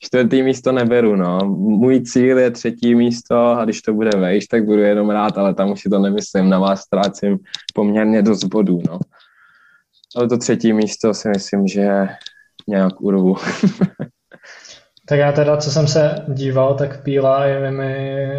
Čtvrtý 0.01 0.43
místo 0.43 0.73
neberu, 0.73 1.17
no. 1.17 1.39
Můj 1.57 2.01
cíl 2.01 2.39
je 2.39 2.51
třetí 2.51 2.95
místo 2.95 3.37
a 3.37 3.65
když 3.65 3.83
to 3.83 3.93
bude 3.93 4.11
vejš, 4.19 4.47
tak 4.47 4.65
budu 4.65 4.83
jenom 4.83 5.11
rád, 5.11 5.39
ale 5.39 5.55
tam 5.55 5.71
už 5.71 5.81
si 5.81 5.91
to 5.91 5.99
nemyslím. 5.99 6.49
Na 6.49 6.59
vás 6.59 6.81
ztrácím 6.81 7.39
poměrně 7.75 8.23
dost 8.23 8.45
bodů, 8.45 8.81
no. 8.89 8.99
Ale 10.17 10.29
to 10.29 10.39
třetí 10.39 10.73
místo 10.73 11.15
si 11.15 11.29
myslím, 11.29 11.67
že 11.69 12.09
nějak 12.69 13.01
urvu. 13.01 13.37
Tak 15.09 15.19
já 15.19 15.33
teda, 15.33 15.57
co 15.57 15.71
jsem 15.71 15.87
se 15.87 16.15
díval, 16.29 16.75
tak 16.75 17.03
Píla 17.03 17.45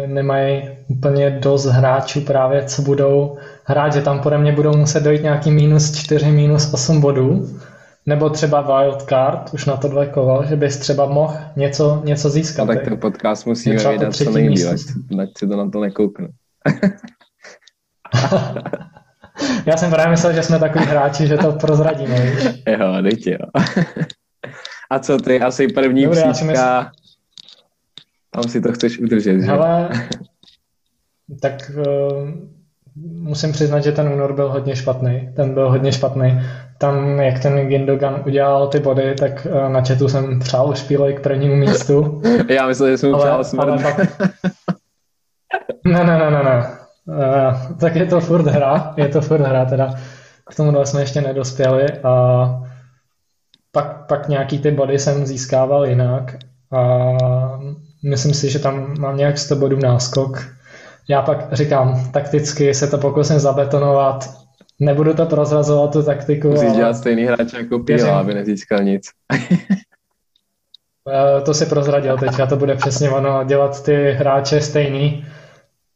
nemají 0.06 0.70
úplně 0.88 1.30
dost 1.30 1.66
hráčů 1.66 2.20
právě, 2.20 2.64
co 2.64 2.82
budou 2.82 3.38
hrát, 3.64 3.92
že 3.92 4.02
tam 4.02 4.20
podle 4.20 4.38
mě 4.38 4.52
budou 4.52 4.76
muset 4.76 5.02
dojít 5.02 5.22
nějaký 5.22 5.50
minus 5.50 5.92
4, 5.92 6.32
minus 6.32 6.74
8 6.74 7.00
bodů, 7.00 7.48
nebo 8.06 8.30
třeba 8.30 8.60
wildcard, 8.60 9.54
už 9.54 9.66
na 9.66 9.76
to 9.76 9.88
dvě 9.88 10.06
kolo, 10.06 10.44
že 10.44 10.56
bys 10.56 10.76
třeba 10.76 11.06
mohl 11.06 11.34
něco, 11.56 12.02
něco 12.04 12.30
získat. 12.30 12.64
No, 12.64 12.74
tak 12.74 12.84
ten 12.84 13.00
podcast 13.00 13.46
musíme 13.46 13.76
vydat 13.76 14.14
co 14.14 14.30
nejdíl, 14.30 14.70
ať 15.22 15.28
si 15.38 15.46
to 15.48 15.56
na 15.56 15.70
to 15.70 15.80
nekouknu. 15.80 16.28
Já 19.66 19.76
jsem 19.76 19.90
právě 19.90 20.10
myslel, 20.10 20.32
že 20.32 20.42
jsme 20.42 20.58
takový 20.58 20.84
hráči, 20.84 21.26
že 21.26 21.36
to 21.36 21.52
prozradíme. 21.52 22.20
Víš? 22.20 22.44
Jo, 22.68 23.02
teď 23.02 23.26
jo. 23.26 23.38
A 24.90 24.98
co 24.98 25.18
ty, 25.18 25.40
asi 25.40 25.68
první 25.68 26.04
Dobrý, 26.04 26.18
já 26.18 26.34
si 26.34 26.44
příčka, 26.44 26.80
myslím- 26.80 26.90
tam 28.30 28.42
si 28.42 28.60
to 28.60 28.72
chceš 28.72 28.98
udržet, 28.98 29.40
že? 29.40 29.50
Ale 29.50 29.88
tak 31.40 31.70
uh, 31.76 32.28
musím 33.12 33.52
přiznat, 33.52 33.80
že 33.80 33.92
ten 33.92 34.08
únor 34.08 34.32
byl 34.32 34.48
hodně 34.48 34.76
špatný. 34.76 35.32
Ten 35.36 35.54
byl 35.54 35.70
hodně 35.70 35.92
špatný. 35.92 36.40
Tam, 36.78 37.20
jak 37.20 37.42
ten 37.42 37.68
Gindogan 37.68 38.22
udělal 38.26 38.68
ty 38.68 38.80
body, 38.80 39.14
tak 39.14 39.46
uh, 39.50 39.68
na 39.68 39.80
chatu 39.84 40.08
jsem 40.08 40.38
přál 40.38 40.74
špílej 40.74 41.14
k 41.14 41.20
prvnímu 41.20 41.56
místu. 41.56 42.22
Já 42.48 42.66
myslím, 42.66 42.90
že 42.90 42.98
jsem 42.98 43.10
mu 43.10 43.18
přál 43.18 43.34
ale, 43.34 43.44
smrt. 43.44 43.68
ale 43.68 43.82
pak... 43.82 43.96
Ne, 45.86 46.04
ne, 46.04 46.18
ne, 46.18 46.30
ne, 46.30 46.42
ne. 46.44 46.66
Uh, 47.06 47.76
tak 47.80 47.96
je 47.96 48.06
to 48.06 48.20
furt 48.20 48.46
hra, 48.46 48.94
je 48.96 49.08
to 49.08 49.20
furt 49.20 49.40
hra, 49.40 49.64
teda 49.64 49.94
k 50.50 50.54
tomu 50.54 50.84
jsme 50.84 51.00
ještě 51.00 51.20
nedospěli 51.20 51.86
a 52.02 52.64
pak, 53.74 54.06
pak 54.06 54.28
nějaký 54.28 54.58
ty 54.58 54.70
body 54.70 54.98
jsem 54.98 55.26
získával 55.26 55.86
jinak 55.86 56.36
a 56.72 57.08
myslím 58.04 58.34
si, 58.34 58.50
že 58.50 58.58
tam 58.58 58.94
mám 58.98 59.16
nějak 59.16 59.38
100 59.38 59.56
bodů 59.56 59.76
náskok. 59.76 60.46
Já 61.08 61.22
pak 61.22 61.52
říkám, 61.52 62.10
takticky 62.12 62.74
se 62.74 62.86
to 62.86 62.98
pokusím 62.98 63.38
zabetonovat, 63.38 64.30
nebudu 64.80 65.14
to 65.14 65.26
prozrazovat 65.26 65.92
tu 65.92 66.02
taktiku, 66.02 66.48
Musíš 66.48 66.68
ale 66.68 66.76
dělat 66.76 66.96
stejný 66.96 67.24
hráč 67.24 67.52
jako. 67.52 67.78
Píla, 67.78 68.20
aby 68.20 68.34
nezískal 68.34 68.82
nic. 68.82 69.02
Eh, 71.08 71.40
to 71.40 71.54
si 71.54 71.66
prozradil 71.66 72.18
teďka, 72.18 72.46
to 72.46 72.56
bude 72.56 72.74
přesně 72.74 73.10
ono, 73.10 73.44
dělat 73.44 73.84
ty 73.84 74.12
hráče 74.12 74.60
stejný 74.60 75.26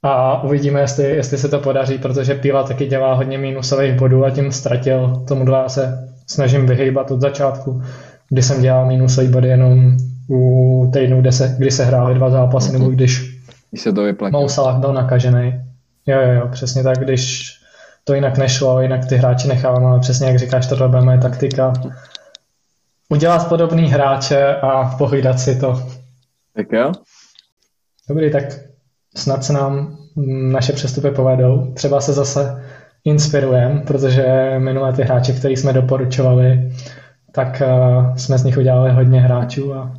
a 0.03 0.43
uvidíme, 0.43 0.81
jestli, 0.81 1.05
jestli 1.05 1.39
se 1.39 1.49
to 1.49 1.59
podaří, 1.59 1.99
protože 1.99 2.35
Píla 2.35 2.63
taky 2.63 2.87
dělá 2.87 3.15
hodně 3.15 3.39
mínusových 3.39 3.95
bodů 3.95 4.25
a 4.25 4.31
tím 4.31 4.53
ztratil. 4.53 5.25
Tomu 5.29 5.47
se 5.67 6.09
snažím 6.31 6.67
vyhýbat 6.67 7.11
od 7.11 7.21
začátku, 7.21 7.83
kdy 8.29 8.43
jsem 8.43 8.63
dělal 8.63 8.87
mínusové 8.87 9.29
body 9.29 9.49
jenom 9.49 9.97
u 10.31 10.91
týdnů, 10.93 11.21
kde 11.21 11.33
se, 11.33 11.55
kdy 11.59 11.71
se 11.71 11.85
hrály 11.85 12.15
dva 12.15 12.31
zápasy, 12.31 12.73
nebo 12.73 12.91
když 12.91 13.39
Když 13.71 13.83
se 13.83 13.93
to 13.93 14.49
Salah 14.49 14.81
byl 14.81 14.93
nakažený. 14.93 15.61
Jo, 16.07 16.21
jo, 16.21 16.33
jo, 16.33 16.49
přesně 16.53 16.83
tak, 16.83 16.99
když 16.99 17.53
to 18.05 18.15
jinak 18.15 18.39
nešlo, 18.39 18.81
jinak 18.81 19.07
ty 19.07 19.17
hráče 19.17 19.49
nechávám, 19.49 19.87
ale 19.87 20.01
přesně 20.01 20.27
jak 20.27 20.39
říkáš, 20.39 20.67
tohle 20.67 20.89
bude 20.89 21.01
moje 21.01 21.19
taktika. 21.19 21.73
Udělat 23.09 23.49
podobný 23.49 23.89
hráče 23.89 24.55
a 24.55 24.95
pohlídat 24.99 25.41
si 25.41 25.61
to. 25.61 25.83
Tak 26.57 26.73
jo? 26.73 26.93
Dobrý, 28.09 28.31
tak 28.31 28.45
snad 29.17 29.45
se 29.45 29.53
nám 29.53 29.97
naše 30.53 30.73
přestupy 30.73 31.11
povedou. 31.11 31.73
Třeba 31.75 32.01
se 32.01 32.13
zase 32.13 32.65
inspirujeme, 33.05 33.81
protože 33.87 34.55
minulé 34.59 34.93
ty 34.93 35.03
hráče, 35.03 35.33
který 35.33 35.57
jsme 35.57 35.73
doporučovali, 35.73 36.73
tak 37.33 37.63
uh, 37.67 38.17
jsme 38.17 38.39
z 38.39 38.45
nich 38.45 38.59
udělali 38.59 38.93
hodně 38.93 39.21
hráčů 39.21 39.75
a 39.75 39.95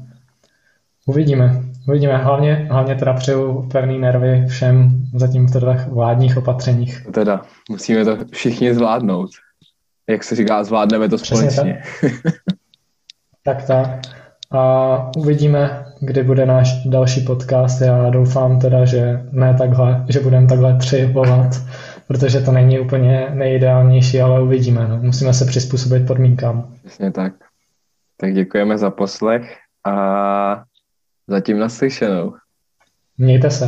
uvidíme. 1.05 1.61
Uvidíme. 1.87 2.17
Hlavně, 2.17 2.67
hlavně 2.71 2.95
teda 2.95 3.13
přeju 3.13 3.69
pevný 3.71 3.99
nervy 3.99 4.45
všem 4.47 5.03
zatím 5.15 5.47
v 5.47 5.51
těchto 5.51 5.75
vládních 5.91 6.37
opatřeních. 6.37 7.07
Teda, 7.13 7.41
musíme 7.69 8.05
to 8.05 8.17
všichni 8.31 8.73
zvládnout. 8.73 9.29
Jak 10.09 10.23
se 10.23 10.35
říká, 10.35 10.63
zvládneme 10.63 11.09
to 11.09 11.17
Přesně 11.17 11.51
společně. 11.51 11.81
Tak 13.43 13.63
tak. 13.63 14.01
A 14.51 15.11
uvidíme, 15.17 15.85
kdy 15.99 16.23
bude 16.23 16.45
náš 16.45 16.85
další 16.85 17.21
podcast. 17.21 17.81
Já 17.81 18.09
doufám 18.09 18.59
teda, 18.59 18.85
že 18.85 19.21
ne 19.31 19.55
takhle, 19.57 20.05
že 20.09 20.19
budeme 20.19 20.47
takhle 20.47 20.77
tři 20.77 21.05
volat, 21.05 21.55
protože 22.09 22.39
to 22.39 22.51
není 22.51 22.79
úplně 22.79 23.29
nejideálnější, 23.33 24.21
ale 24.21 24.41
uvidíme. 24.41 24.87
No. 24.87 24.97
Musíme 24.97 25.33
se 25.33 25.45
přizpůsobit 25.45 26.07
podmínkám. 26.07 26.75
Přesně 26.85 27.11
tak. 27.11 27.33
Tak 28.17 28.33
děkujeme 28.33 28.77
za 28.77 28.89
poslech 28.89 29.57
a 29.85 30.63
zatím 31.27 31.59
naslyšenou. 31.59 32.33
Mějte 33.17 33.51
se. 33.51 33.65